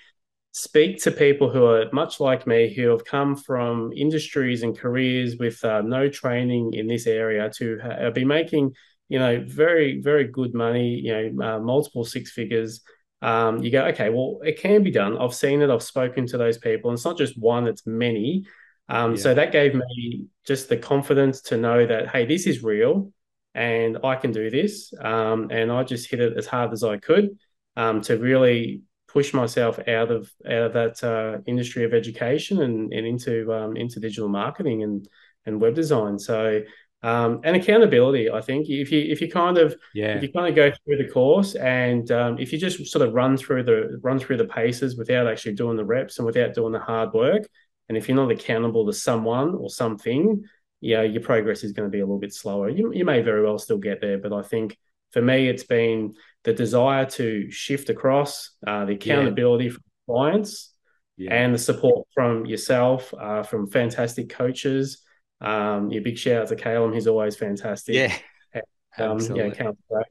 speak 0.55 1.03
to 1.03 1.11
people 1.11 1.51
who 1.51 1.65
are 1.65 1.87
much 1.93 2.21
like 2.21 2.47
me, 2.47 2.75
who 2.75 2.89
have 2.89 3.05
come 3.05 3.37
from 3.37 3.91
industries 3.95 4.63
and 4.63 4.79
careers 4.79 5.37
with 5.39 5.65
uh, 5.65 5.81
no 5.81 6.09
training 6.09 6.75
in 6.75 6.87
this 6.87 7.07
area, 7.07 7.51
to 7.57 7.79
ha- 7.83 8.11
be 8.11 8.25
making, 8.25 8.73
you 9.09 9.19
know, 9.19 9.43
very 9.47 10.01
very 10.01 10.25
good 10.25 10.55
money, 10.55 11.01
you 11.03 11.13
know, 11.13 11.45
uh, 11.45 11.59
multiple 11.59 12.05
six 12.05 12.31
figures 12.31 12.83
um, 13.23 13.63
you 13.63 13.71
go, 13.71 13.85
okay, 13.87 14.11
well, 14.11 14.41
it 14.43 14.59
can 14.61 14.83
be 14.83 14.91
done. 14.91 15.17
I've 15.17 15.35
seen 15.35 15.63
it. 15.63 15.71
I've 15.71 15.83
spoken 15.83 16.27
to 16.27 16.39
those 16.39 16.59
people. 16.59 16.91
And 16.91 16.97
it's 16.97 17.05
not 17.05 17.17
just 17.17 17.39
one, 17.39 17.69
it's 17.69 17.87
many. 17.87 18.47
Um, 18.89 19.13
yeah. 19.13 19.23
So 19.23 19.35
that 19.35 19.53
gave 19.53 19.75
me 19.75 20.27
just 20.45 20.69
the 20.69 20.77
confidence 20.77 21.41
to 21.43 21.57
know 21.57 21.87
that, 21.87 22.09
hey, 22.09 22.27
this 22.27 22.49
is 22.49 22.65
real 22.65 23.13
and 23.55 23.99
I 24.03 24.17
can 24.17 24.33
do 24.33 24.51
this. 24.51 24.93
Um, 25.01 25.49
and 25.51 25.71
I 25.71 25.85
just 25.85 26.11
hit 26.11 26.21
it 26.21 26.37
as 26.37 26.47
hard 26.47 26.73
as 26.73 26.83
I 26.85 26.99
could 26.99 27.38
um, 27.77 28.01
to 28.03 28.17
really 28.17 28.83
push 29.09 29.35
myself 29.35 29.79
out 29.88 30.11
of 30.11 30.31
out 30.47 30.62
of 30.62 30.73
that 30.73 31.05
uh, 31.05 31.43
industry 31.47 31.85
of 31.85 31.93
education 31.93 32.62
and, 32.62 32.93
and 32.93 33.07
into 33.07 33.53
um, 33.53 33.77
into 33.77 34.01
digital 34.01 34.29
marketing 34.29 34.83
and 34.83 35.09
and 35.45 35.61
web 35.61 35.75
design. 35.75 36.19
So 36.19 36.62
um, 37.03 37.41
and 37.43 37.57
accountability. 37.57 38.31
I 38.31 38.41
think 38.41 38.69
if 38.69 38.93
you 38.93 39.01
if 39.01 39.21
you 39.21 39.31
kind 39.31 39.59
of 39.59 39.77
yeah. 39.95 40.15
if 40.15 40.23
you 40.23 40.33
kind 40.33 40.49
of 40.49 40.55
go 40.55 40.71
through 40.71 40.99
the 40.99 41.11
course 41.11 41.55
and 41.57 42.11
um, 42.12 42.38
if 42.38 42.53
you 42.53 42.59
just 42.59 42.87
sort 42.87 43.07
of 43.07 43.12
run 43.12 43.37
through 43.37 43.65
the 43.65 43.99
run 44.03 44.19
through 44.19 44.37
the 44.37 44.47
paces 44.47 44.97
without 44.97 45.27
actually 45.27 45.55
doing 45.55 45.77
the 45.77 45.85
reps 45.85 46.19
and 46.19 46.27
without 46.27 46.55
doing 46.55 46.73
the 46.73 46.79
hard 46.79 47.12
work, 47.12 47.43
and 47.88 47.99
if 47.99 48.09
you're 48.09 48.17
not 48.17 48.31
accountable 48.31 48.87
to 48.87 48.93
someone 48.93 49.55
or 49.55 49.69
something, 49.69 50.45
yeah, 50.83 51.03
your 51.03 51.23
progress 51.23 51.62
is 51.62 51.73
going 51.73 51.88
to 51.88 51.92
be 51.92 52.01
a 52.01 52.05
little 52.05 52.18
bit 52.18 52.35
slower. 52.35 52.68
You 52.68 52.92
you 52.92 53.05
may 53.05 53.23
very 53.23 53.42
well 53.42 53.59
still 53.59 53.79
get 53.79 54.01
there, 54.01 54.18
but 54.18 54.33
I 54.33 54.42
think 54.42 54.77
for 55.12 55.23
me, 55.23 55.49
it's 55.49 55.62
been 55.62 56.14
the 56.42 56.53
desire 56.53 57.07
to 57.07 57.51
shift 57.51 57.88
across, 57.88 58.51
uh, 58.66 58.85
the 58.85 58.95
accountability 58.95 59.66
yeah. 59.66 59.71
for 59.71 59.81
clients, 60.07 60.75
yeah. 61.16 61.33
and 61.33 61.55
the 61.55 61.59
support 61.59 62.09
from 62.12 62.47
yourself, 62.47 63.14
uh, 63.14 63.45
from 63.45 63.71
fantastic 63.71 64.29
coaches. 64.29 65.03
Um, 65.40 65.90
your 65.90 66.03
big 66.03 66.18
shout 66.18 66.42
out 66.42 66.49
to 66.49 66.57
Caleb, 66.57 66.95
he's 66.95 67.07
always 67.07 67.37
fantastic. 67.37 67.95
Yeah, 67.95 68.61
um, 68.99 69.21
yeah, 69.21 69.51
great. 69.51 70.07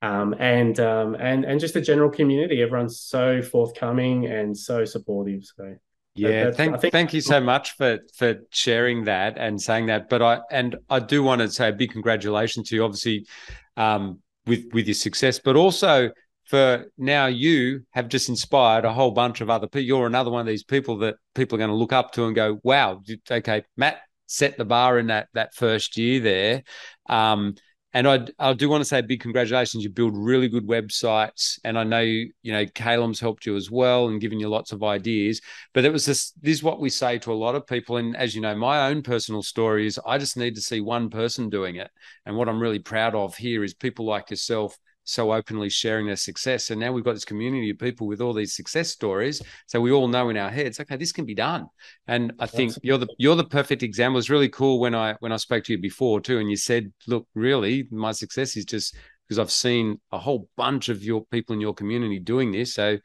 Um, 0.00 0.34
and 0.38 0.78
um, 0.80 1.16
and 1.16 1.44
and 1.44 1.60
just 1.60 1.74
the 1.74 1.80
general 1.82 2.10
community, 2.10 2.62
everyone's 2.62 2.98
so 2.98 3.42
forthcoming 3.42 4.26
and 4.26 4.56
so 4.56 4.86
supportive. 4.86 5.44
So 5.44 5.76
yeah, 6.14 6.50
thank 6.52 6.80
think- 6.80 6.92
thank 6.92 7.14
you 7.14 7.20
so 7.20 7.40
much 7.40 7.72
for 7.76 7.98
for 8.16 8.36
sharing 8.50 9.04
that 9.04 9.36
and 9.36 9.60
saying 9.60 9.86
that. 9.86 10.08
But 10.08 10.22
I 10.22 10.40
and 10.50 10.76
I 10.88 11.00
do 11.00 11.22
want 11.22 11.40
to 11.40 11.50
say 11.50 11.68
a 11.68 11.72
big 11.72 11.92
congratulations 11.92 12.68
to 12.68 12.76
you, 12.76 12.84
obviously, 12.84 13.26
um, 13.76 14.20
with 14.46 14.64
with 14.72 14.86
your 14.86 14.94
success, 14.94 15.38
but 15.38 15.56
also 15.56 16.10
for 16.44 16.84
now 16.98 17.26
you 17.26 17.84
have 17.92 18.08
just 18.08 18.28
inspired 18.28 18.84
a 18.84 18.92
whole 18.92 19.10
bunch 19.10 19.40
of 19.40 19.48
other 19.50 19.66
people. 19.66 19.86
You're 19.86 20.06
another 20.06 20.30
one 20.30 20.40
of 20.40 20.46
these 20.46 20.64
people 20.64 20.98
that 20.98 21.16
people 21.34 21.56
are 21.56 21.58
going 21.58 21.70
to 21.70 21.76
look 21.76 21.92
up 21.92 22.12
to 22.12 22.26
and 22.26 22.34
go, 22.34 22.60
"Wow, 22.62 23.00
okay, 23.30 23.62
Matt 23.76 24.00
set 24.26 24.56
the 24.56 24.64
bar 24.64 24.98
in 24.98 25.08
that 25.08 25.28
that 25.34 25.54
first 25.54 25.96
year 25.96 26.20
there." 26.20 26.62
Um, 27.08 27.54
and 27.94 28.08
I, 28.08 28.26
I 28.40 28.52
do 28.52 28.68
want 28.68 28.80
to 28.80 28.84
say 28.84 29.00
big 29.00 29.20
congratulations. 29.20 29.84
You 29.84 29.90
build 29.90 30.16
really 30.16 30.48
good 30.48 30.66
websites, 30.66 31.60
and 31.62 31.78
I 31.78 31.84
know 31.84 32.00
you 32.00 32.28
know 32.44 32.66
Calum's 32.74 33.20
helped 33.20 33.46
you 33.46 33.54
as 33.54 33.70
well 33.70 34.08
and 34.08 34.20
given 34.20 34.40
you 34.40 34.48
lots 34.48 34.72
of 34.72 34.82
ideas. 34.82 35.40
But 35.72 35.84
it 35.84 35.92
was 35.92 36.04
this. 36.04 36.32
This 36.42 36.56
is 36.56 36.62
what 36.62 36.80
we 36.80 36.90
say 36.90 37.18
to 37.20 37.32
a 37.32 37.34
lot 37.34 37.54
of 37.54 37.68
people, 37.68 37.96
and 37.96 38.16
as 38.16 38.34
you 38.34 38.40
know, 38.40 38.56
my 38.56 38.88
own 38.88 39.02
personal 39.02 39.42
story 39.44 39.86
is 39.86 40.00
I 40.04 40.18
just 40.18 40.36
need 40.36 40.56
to 40.56 40.60
see 40.60 40.80
one 40.80 41.08
person 41.08 41.48
doing 41.48 41.76
it. 41.76 41.90
And 42.26 42.36
what 42.36 42.48
I'm 42.48 42.60
really 42.60 42.80
proud 42.80 43.14
of 43.14 43.36
here 43.36 43.62
is 43.62 43.74
people 43.74 44.04
like 44.04 44.30
yourself 44.30 44.76
so 45.04 45.32
openly 45.32 45.68
sharing 45.68 46.06
their 46.06 46.16
success. 46.16 46.70
And 46.70 46.80
now 46.80 46.92
we've 46.92 47.04
got 47.04 47.14
this 47.14 47.24
community 47.24 47.70
of 47.70 47.78
people 47.78 48.06
with 48.06 48.20
all 48.20 48.32
these 48.32 48.56
success 48.56 48.90
stories. 48.90 49.40
So 49.66 49.80
we 49.80 49.92
all 49.92 50.08
know 50.08 50.30
in 50.30 50.36
our 50.36 50.50
heads, 50.50 50.80
okay, 50.80 50.96
this 50.96 51.12
can 51.12 51.24
be 51.24 51.34
done. 51.34 51.66
And 52.06 52.32
I 52.38 52.46
think 52.46 52.70
Absolutely. 52.70 52.88
you're 52.88 52.98
the 52.98 53.08
you're 53.18 53.36
the 53.36 53.44
perfect 53.44 53.82
example. 53.82 54.18
It's 54.18 54.30
really 54.30 54.48
cool 54.48 54.80
when 54.80 54.94
I 54.94 55.14
when 55.20 55.32
I 55.32 55.36
spoke 55.36 55.64
to 55.64 55.72
you 55.72 55.78
before 55.78 56.20
too, 56.20 56.38
and 56.38 56.50
you 56.50 56.56
said, 56.56 56.92
look, 57.06 57.26
really, 57.34 57.86
my 57.90 58.12
success 58.12 58.56
is 58.56 58.64
just 58.64 58.96
because 59.28 59.38
I've 59.38 59.50
seen 59.50 60.00
a 60.12 60.18
whole 60.18 60.48
bunch 60.56 60.88
of 60.88 61.02
your 61.02 61.24
people 61.26 61.54
in 61.54 61.60
your 61.60 61.74
community 61.74 62.18
doing 62.18 62.52
this. 62.52 62.74
So 62.74 62.98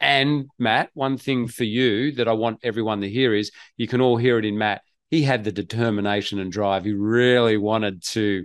and 0.00 0.48
Matt, 0.58 0.90
one 0.94 1.16
thing 1.16 1.44
mm-hmm. 1.44 1.48
for 1.48 1.64
you 1.64 2.12
that 2.12 2.28
I 2.28 2.32
want 2.32 2.60
everyone 2.62 3.00
to 3.00 3.08
hear 3.08 3.34
is 3.34 3.50
you 3.76 3.88
can 3.88 4.00
all 4.00 4.16
hear 4.16 4.38
it 4.38 4.44
in 4.44 4.58
Matt. 4.58 4.82
He 5.10 5.22
had 5.22 5.44
the 5.44 5.52
determination 5.52 6.38
and 6.40 6.50
drive. 6.50 6.84
He 6.84 6.92
really 6.92 7.56
wanted 7.56 8.02
to 8.08 8.44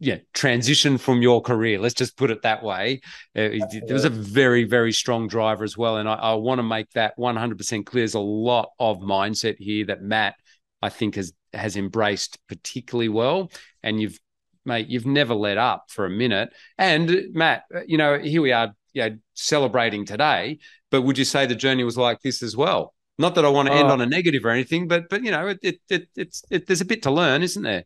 yeah 0.00 0.16
transition 0.34 0.98
from 0.98 1.22
your 1.22 1.40
career. 1.40 1.78
Let's 1.78 1.94
just 1.94 2.16
put 2.16 2.30
it 2.30 2.42
that 2.42 2.62
way. 2.62 3.00
Uh, 3.34 3.50
there 3.86 3.94
was 3.94 4.04
a 4.04 4.10
very 4.10 4.64
very 4.64 4.92
strong 4.92 5.28
driver 5.28 5.64
as 5.64 5.76
well. 5.76 5.96
And 5.96 6.08
i, 6.08 6.14
I 6.14 6.34
want 6.34 6.58
to 6.58 6.62
make 6.62 6.90
that 6.92 7.16
100% 7.18 7.86
clear. 7.86 8.02
There's 8.02 8.14
a 8.14 8.20
lot 8.20 8.70
of 8.78 8.98
mindset 8.98 9.56
here 9.58 9.86
that 9.86 10.02
matt 10.02 10.36
i 10.82 10.88
think 10.88 11.14
has 11.14 11.32
has 11.52 11.76
embraced 11.76 12.38
particularly 12.48 13.08
well. 13.08 13.50
And 13.82 14.00
you've 14.00 14.18
mate 14.64 14.88
you've 14.88 15.06
never 15.06 15.34
let 15.34 15.58
up 15.58 15.86
for 15.88 16.04
a 16.04 16.10
minute. 16.10 16.50
And 16.78 17.28
matt 17.32 17.64
uh, 17.74 17.80
you 17.86 17.98
know 17.98 18.18
here 18.18 18.42
we 18.42 18.52
are 18.52 18.74
you 18.92 19.10
know, 19.10 19.16
celebrating 19.34 20.04
today. 20.04 20.58
But 20.90 21.02
would 21.02 21.18
you 21.18 21.24
say 21.24 21.46
the 21.46 21.54
journey 21.54 21.84
was 21.84 21.98
like 21.98 22.20
this 22.22 22.42
as 22.42 22.56
well? 22.56 22.94
Not 23.18 23.34
that 23.36 23.44
i 23.46 23.48
want 23.48 23.68
to 23.68 23.74
end 23.74 23.88
uh, 23.88 23.92
on 23.92 24.00
a 24.02 24.06
negative 24.06 24.44
or 24.44 24.50
anything 24.50 24.88
but 24.88 25.08
but 25.08 25.24
you 25.24 25.30
know 25.30 25.46
it, 25.46 25.58
it, 25.62 25.80
it 25.88 26.08
it's 26.16 26.44
it, 26.50 26.66
there's 26.66 26.82
a 26.82 26.84
bit 26.84 27.02
to 27.04 27.10
learn 27.10 27.42
isn't 27.42 27.62
there 27.62 27.84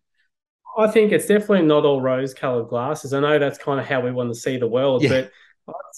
I 0.79 0.89
think 0.89 1.13
it's 1.13 1.27
definitely 1.27 1.63
not 1.63 1.85
all 1.85 2.01
rose 2.01 2.35
colored 2.35 2.69
glasses. 2.69 3.13
I 3.13 3.21
know 3.21 3.39
that's 3.39 3.59
kind 3.59 3.81
of 3.81 3.87
how 3.87 4.01
we 4.01 4.13
want 4.13 4.33
to 4.33 4.39
see 4.39 4.57
the 4.57 4.67
world, 4.67 5.03
yeah. 5.03 5.09
but 5.09 5.33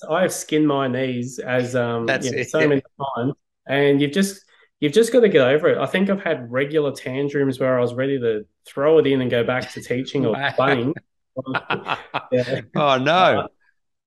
I 0.08 0.22
have 0.22 0.32
skinned 0.32 0.66
my 0.66 0.88
knees 0.88 1.38
as 1.38 1.74
um 1.76 2.08
you 2.22 2.36
know, 2.36 2.42
so 2.42 2.66
many 2.68 2.82
times, 3.16 3.34
and 3.66 4.00
you've 4.00 4.12
just 4.12 4.44
you've 4.80 4.92
just 4.92 5.12
got 5.12 5.20
to 5.20 5.28
get 5.28 5.46
over 5.46 5.68
it. 5.68 5.78
I 5.78 5.86
think 5.86 6.10
I've 6.10 6.22
had 6.22 6.50
regular 6.50 6.92
tantrums 6.92 7.60
where 7.60 7.78
I 7.78 7.80
was 7.80 7.94
ready 7.94 8.18
to 8.18 8.46
throw 8.66 8.98
it 8.98 9.06
in 9.06 9.20
and 9.20 9.30
go 9.30 9.44
back 9.44 9.70
to 9.72 9.82
teaching 9.82 10.26
or 10.26 10.34
playing. 10.56 10.94
yeah. 12.32 12.60
Oh 12.76 12.98
no! 12.98 13.48
But, 13.48 13.50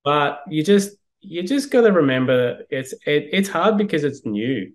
but, 0.04 0.43
you 0.49 0.63
just 0.63 0.97
you 1.21 1.43
just 1.43 1.71
got 1.71 1.82
to 1.82 1.91
remember 1.91 2.60
it's 2.69 2.93
it, 3.06 3.30
it's 3.32 3.49
hard 3.49 3.78
because 3.78 4.04
it's 4.04 4.25
new, 4.25 4.71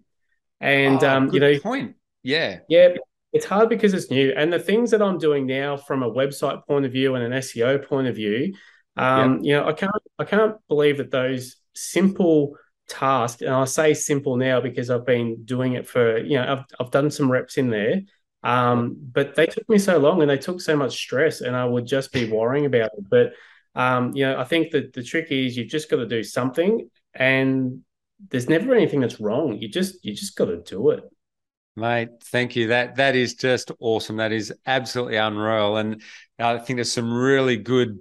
and 0.61 1.03
oh, 1.05 1.11
um 1.11 1.31
you 1.33 1.41
know 1.41 1.59
point. 1.61 1.97
Yeah. 2.23 2.61
Yeah. 2.69 2.89
It's 3.33 3.47
hard 3.47 3.69
because 3.69 3.95
it's 3.95 4.11
new. 4.11 4.33
And 4.37 4.53
the 4.53 4.59
things 4.59 4.91
that 4.91 5.03
I'm 5.03 5.19
doing 5.19 5.47
now 5.47 5.77
from 5.77 6.03
a 6.03 6.11
website 6.11 6.67
point 6.67 6.85
of 6.85 6.93
view 6.93 7.15
and 7.15 7.25
an 7.25 7.33
SEO 7.33 7.85
point 7.85 8.09
of 8.09 8.17
view, 8.17 8.55
um, 8.97 9.41
you 9.43 9.53
know, 9.55 9.67
I 9.67 9.73
can't 9.73 9.93
I 10.19 10.25
can't 10.25 10.57
believe 10.69 10.99
that 10.99 11.11
those 11.11 11.57
simple 11.75 12.57
tasks, 12.89 13.43
and 13.43 13.55
I 13.55 13.65
say 13.65 13.95
simple 13.95 14.37
now 14.37 14.61
because 14.61 14.91
I've 14.91 15.07
been 15.07 15.45
doing 15.45 15.75
it 15.75 15.87
for, 15.87 16.19
you 16.19 16.39
know, 16.39 16.53
I've 16.53 16.65
I've 16.79 16.91
done 16.91 17.11
some 17.11 17.31
reps 17.31 17.57
in 17.57 17.71
there. 17.71 18.03
Um, 18.43 18.97
but 19.13 19.35
they 19.35 19.47
took 19.47 19.69
me 19.69 19.79
so 19.79 19.99
long 19.99 20.23
and 20.23 20.31
they 20.31 20.39
took 20.39 20.61
so 20.61 20.77
much 20.77 20.97
stress 20.97 21.41
and 21.43 21.55
I 21.55 21.65
would 21.67 21.87
just 21.87 22.13
be 22.13 22.31
worrying 22.31 22.67
about 22.67 22.91
it. 22.97 23.09
But 23.09 23.33
um, 23.75 24.15
you 24.17 24.27
know, 24.27 24.39
I 24.39 24.45
think 24.45 24.73
that 24.73 24.93
the 24.93 25.03
trick 25.03 25.31
is 25.31 25.57
you've 25.57 25.69
just 25.69 25.91
got 25.91 25.97
to 25.97 26.07
do 26.07 26.23
something 26.23 26.89
and 27.15 27.83
there's 28.29 28.49
never 28.49 28.75
anything 28.75 29.01
that's 29.01 29.21
wrong. 29.21 29.59
You 29.59 29.69
just 29.69 30.05
you 30.05 30.15
just 30.15 30.37
got 30.37 30.47
to 30.47 30.63
do 30.63 30.91
it. 30.91 31.05
Mate, 31.81 32.11
thank 32.25 32.57
you. 32.57 32.67
That 32.67 32.97
that 32.97 33.17
is 33.17 33.35
just 33.35 33.71
awesome. 33.81 34.19
That 34.19 34.33
is 34.33 34.53
absolutely 34.67 35.17
unreal, 35.17 35.79
and 35.79 36.03
I 36.39 36.59
think 36.59 36.77
there's 36.77 36.93
some 36.93 37.11
really 37.11 37.57
good 37.57 38.01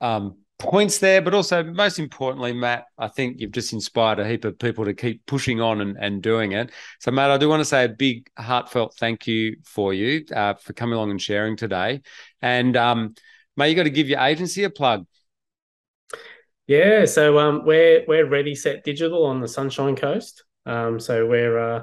um, 0.00 0.38
points 0.58 0.96
there. 0.96 1.20
But 1.20 1.34
also, 1.34 1.62
most 1.62 1.98
importantly, 1.98 2.54
Matt, 2.54 2.86
I 2.96 3.08
think 3.08 3.38
you've 3.38 3.52
just 3.52 3.74
inspired 3.74 4.20
a 4.20 4.26
heap 4.26 4.46
of 4.46 4.58
people 4.58 4.86
to 4.86 4.94
keep 4.94 5.26
pushing 5.26 5.60
on 5.60 5.82
and, 5.82 5.98
and 6.00 6.22
doing 6.22 6.52
it. 6.52 6.70
So, 6.98 7.10
Matt, 7.10 7.30
I 7.30 7.36
do 7.36 7.46
want 7.50 7.60
to 7.60 7.66
say 7.66 7.84
a 7.84 7.90
big 7.90 8.26
heartfelt 8.38 8.96
thank 8.98 9.26
you 9.26 9.56
for 9.66 9.92
you 9.92 10.24
uh, 10.34 10.54
for 10.54 10.72
coming 10.72 10.94
along 10.94 11.10
and 11.10 11.20
sharing 11.20 11.58
today. 11.58 12.00
And 12.40 12.74
um, 12.74 13.14
mate, 13.54 13.68
you 13.68 13.76
got 13.76 13.82
to 13.82 13.90
give 13.90 14.08
your 14.08 14.20
agency 14.20 14.64
a 14.64 14.70
plug. 14.70 15.04
Yeah, 16.66 17.04
so 17.04 17.38
um, 17.38 17.66
we're 17.66 18.02
we're 18.08 18.26
ready 18.26 18.54
set 18.54 18.82
digital 18.82 19.26
on 19.26 19.42
the 19.42 19.48
Sunshine 19.48 19.94
Coast. 19.94 20.44
Um, 20.64 20.98
so 20.98 21.26
we're 21.26 21.58
uh, 21.58 21.82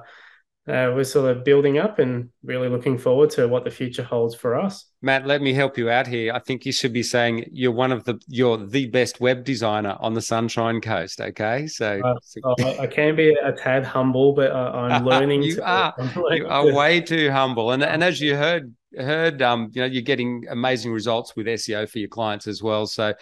uh, 0.68 0.92
we're 0.94 1.04
sort 1.06 1.30
of 1.32 1.46
building 1.46 1.78
up 1.78 1.98
and 1.98 2.30
really 2.44 2.68
looking 2.68 2.98
forward 2.98 3.30
to 3.30 3.48
what 3.48 3.64
the 3.64 3.72
future 3.72 4.04
holds 4.04 4.36
for 4.36 4.54
us. 4.56 4.86
Matt, 5.02 5.26
let 5.26 5.42
me 5.42 5.54
help 5.54 5.78
you 5.78 5.90
out 5.90 6.08
here. 6.08 6.34
I 6.34 6.40
think 6.40 6.66
you 6.66 6.74
should 6.74 6.92
be 6.92 7.04
saying 7.04 7.46
you're 7.52 7.72
one 7.72 7.94
of 7.94 8.04
the 8.04 8.20
you're 8.28 8.58
the 8.58 8.88
best 8.88 9.22
web 9.22 9.46
designer 9.46 9.96
on 10.02 10.14
the 10.14 10.22
Sunshine 10.22 10.82
Coast. 10.82 11.22
Okay, 11.22 11.68
so 11.68 12.02
uh, 12.04 12.16
oh, 12.44 12.80
I 12.80 12.88
can 12.88 13.16
be 13.16 13.30
a 13.30 13.54
tad 13.54 13.86
humble, 13.86 14.34
but 14.34 14.52
I'm 14.52 15.06
learning. 15.06 15.44
you 15.44 15.56
to, 15.56 15.66
are 15.66 15.94
learning 16.16 16.44
you 16.44 16.48
are 16.48 16.74
way 16.74 17.00
too 17.00 17.32
humble, 17.32 17.72
and 17.72 17.82
and 17.82 18.04
as 18.04 18.20
you 18.20 18.36
heard 18.36 18.74
heard, 18.98 19.42
um, 19.42 19.70
you 19.72 19.82
know, 19.82 19.88
you're 19.88 20.02
getting 20.02 20.46
amazing 20.50 20.92
results 20.92 21.36
with 21.36 21.48
SEO 21.48 21.90
for 21.90 22.00
your 22.00 22.10
clients 22.10 22.46
as 22.46 22.62
well. 22.62 22.88
So 22.88 23.14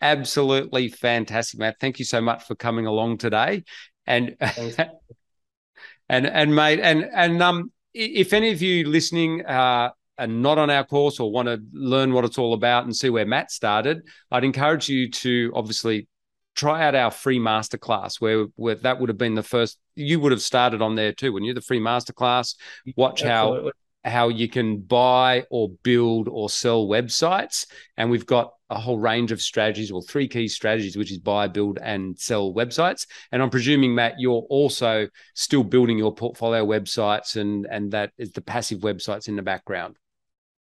absolutely 0.00 0.88
fantastic, 0.88 1.60
Matt. 1.60 1.76
Thank 1.80 1.98
you 1.98 2.04
so 2.04 2.20
much 2.20 2.44
for 2.44 2.54
coming 2.54 2.86
along 2.86 3.18
today. 3.18 3.64
And 4.06 4.36
And 6.08 6.26
and 6.26 6.54
mate, 6.54 6.80
and 6.80 7.08
and 7.12 7.42
um, 7.42 7.72
if 7.92 8.32
any 8.32 8.50
of 8.50 8.60
you 8.60 8.86
listening 8.86 9.44
uh, 9.46 9.90
are 10.18 10.26
not 10.26 10.58
on 10.58 10.70
our 10.70 10.84
course 10.84 11.18
or 11.20 11.30
want 11.30 11.48
to 11.48 11.60
learn 11.72 12.12
what 12.12 12.24
it's 12.24 12.38
all 12.38 12.54
about 12.54 12.84
and 12.84 12.94
see 12.94 13.10
where 13.10 13.26
Matt 13.26 13.50
started, 13.50 14.02
I'd 14.30 14.44
encourage 14.44 14.88
you 14.88 15.10
to 15.10 15.52
obviously 15.54 16.08
try 16.54 16.86
out 16.86 16.94
our 16.94 17.10
free 17.10 17.38
masterclass 17.38 18.20
where, 18.20 18.46
where 18.54 18.76
that 18.76 19.00
would 19.00 19.08
have 19.08 19.18
been 19.18 19.34
the 19.34 19.42
first 19.42 19.76
you 19.96 20.20
would 20.20 20.30
have 20.30 20.42
started 20.42 20.80
on 20.80 20.94
there 20.94 21.12
too 21.12 21.32
when 21.32 21.42
you're 21.44 21.54
the 21.54 21.60
free 21.60 21.80
masterclass. 21.80 22.56
Watch 22.96 23.22
Absolutely. 23.22 23.72
how 24.04 24.10
how 24.10 24.28
you 24.28 24.48
can 24.48 24.80
buy 24.80 25.44
or 25.50 25.70
build 25.82 26.28
or 26.28 26.50
sell 26.50 26.86
websites. 26.86 27.66
And 27.96 28.10
we've 28.10 28.26
got 28.26 28.52
a 28.74 28.80
whole 28.80 28.98
range 28.98 29.32
of 29.32 29.40
strategies 29.40 29.90
or 29.90 30.02
three 30.02 30.28
key 30.28 30.48
strategies, 30.48 30.96
which 30.96 31.12
is 31.12 31.18
buy, 31.18 31.48
build, 31.48 31.78
and 31.82 32.18
sell 32.18 32.52
websites. 32.52 33.06
And 33.32 33.42
I'm 33.42 33.50
presuming, 33.50 33.94
Matt, 33.94 34.14
you're 34.18 34.44
also 34.50 35.08
still 35.34 35.64
building 35.64 35.98
your 35.98 36.14
portfolio 36.14 36.66
websites 36.66 37.36
and 37.36 37.66
and 37.70 37.92
that 37.92 38.12
is 38.18 38.32
the 38.32 38.40
passive 38.40 38.80
websites 38.80 39.28
in 39.28 39.36
the 39.36 39.42
background. 39.42 39.96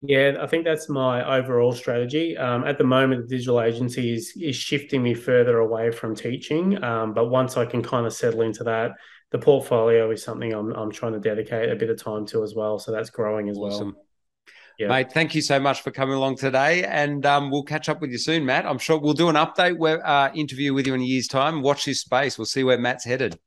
Yeah, 0.01 0.37
I 0.41 0.47
think 0.47 0.65
that's 0.65 0.89
my 0.89 1.39
overall 1.39 1.73
strategy. 1.73 2.37
Um, 2.37 2.65
at 2.65 2.79
the 2.79 2.85
moment, 2.85 3.23
the 3.23 3.37
digital 3.37 3.61
agency 3.61 4.13
is 4.13 4.33
is 4.41 4.55
shifting 4.55 5.03
me 5.03 5.15
further 5.15 5.59
away 5.59 5.91
from 5.91 6.15
teaching. 6.15 6.83
Um, 6.85 7.13
but 7.13 7.31
once 7.31 7.57
I 7.57 7.67
can 7.67 7.83
kind 7.83 8.07
of 8.07 8.13
settle 8.13 8.43
into 8.43 8.63
that, 8.65 8.93
the 9.33 9.39
portfolio 9.39 10.11
is 10.11 10.23
something 10.23 10.53
I'm 10.53 10.73
I'm 10.73 10.93
trying 10.93 11.15
to 11.15 11.21
dedicate 11.21 11.71
a 11.71 11.77
bit 11.77 11.91
of 11.91 12.01
time 12.01 12.27
to 12.27 12.45
as 12.45 12.55
well. 12.55 12.79
So 12.79 12.93
that's 12.93 13.11
growing 13.11 13.49
as 13.49 13.59
awesome. 13.59 13.95
well. 13.97 14.05
Yeah. 14.79 14.89
Mate, 14.89 15.11
thank 15.13 15.35
you 15.35 15.43
so 15.43 15.59
much 15.59 15.83
for 15.83 15.91
coming 15.91 16.15
along 16.15 16.37
today. 16.37 16.85
And 16.85 17.27
um, 17.27 17.51
we'll 17.51 17.65
catch 17.65 17.89
up 17.89 18.01
with 18.01 18.13
you 18.13 18.19
soon, 18.19 18.47
Matt. 18.47 18.65
I'm 18.65 18.79
sure 18.79 18.97
we'll 18.99 19.13
do 19.13 19.29
an 19.29 19.35
update 19.35 19.77
where, 19.77 20.07
uh, 20.07 20.33
interview 20.35 20.73
with 20.73 20.87
you 20.87 20.95
in 20.95 21.01
a 21.01 21.05
year's 21.05 21.27
time. 21.27 21.63
Watch 21.63 21.85
this 21.85 22.01
space. 22.01 22.39
We'll 22.39 22.47
see 22.47 22.63
where 22.63 22.79
Matt's 22.79 23.05
headed. 23.05 23.39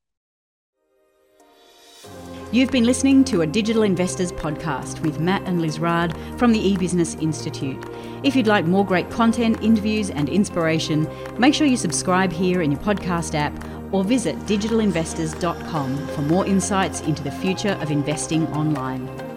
You've 2.51 2.71
been 2.71 2.83
listening 2.83 3.23
to 3.25 3.43
a 3.43 3.47
Digital 3.47 3.83
Investors 3.83 4.33
podcast 4.33 4.99
with 5.03 5.21
Matt 5.21 5.41
and 5.47 5.61
Liz 5.61 5.79
Raad 5.79 6.17
from 6.37 6.51
the 6.51 6.59
eBusiness 6.59 7.21
Institute. 7.21 7.81
If 8.23 8.35
you'd 8.35 8.47
like 8.47 8.65
more 8.65 8.85
great 8.85 9.09
content, 9.09 9.63
interviews, 9.63 10.09
and 10.09 10.27
inspiration, 10.27 11.07
make 11.39 11.53
sure 11.53 11.65
you 11.65 11.77
subscribe 11.77 12.33
here 12.33 12.61
in 12.61 12.73
your 12.73 12.81
podcast 12.81 13.35
app 13.35 13.53
or 13.93 14.03
visit 14.03 14.37
digitalinvestors.com 14.39 16.07
for 16.09 16.21
more 16.23 16.45
insights 16.45 16.99
into 16.99 17.23
the 17.23 17.31
future 17.31 17.77
of 17.79 17.89
investing 17.89 18.45
online. 18.47 19.30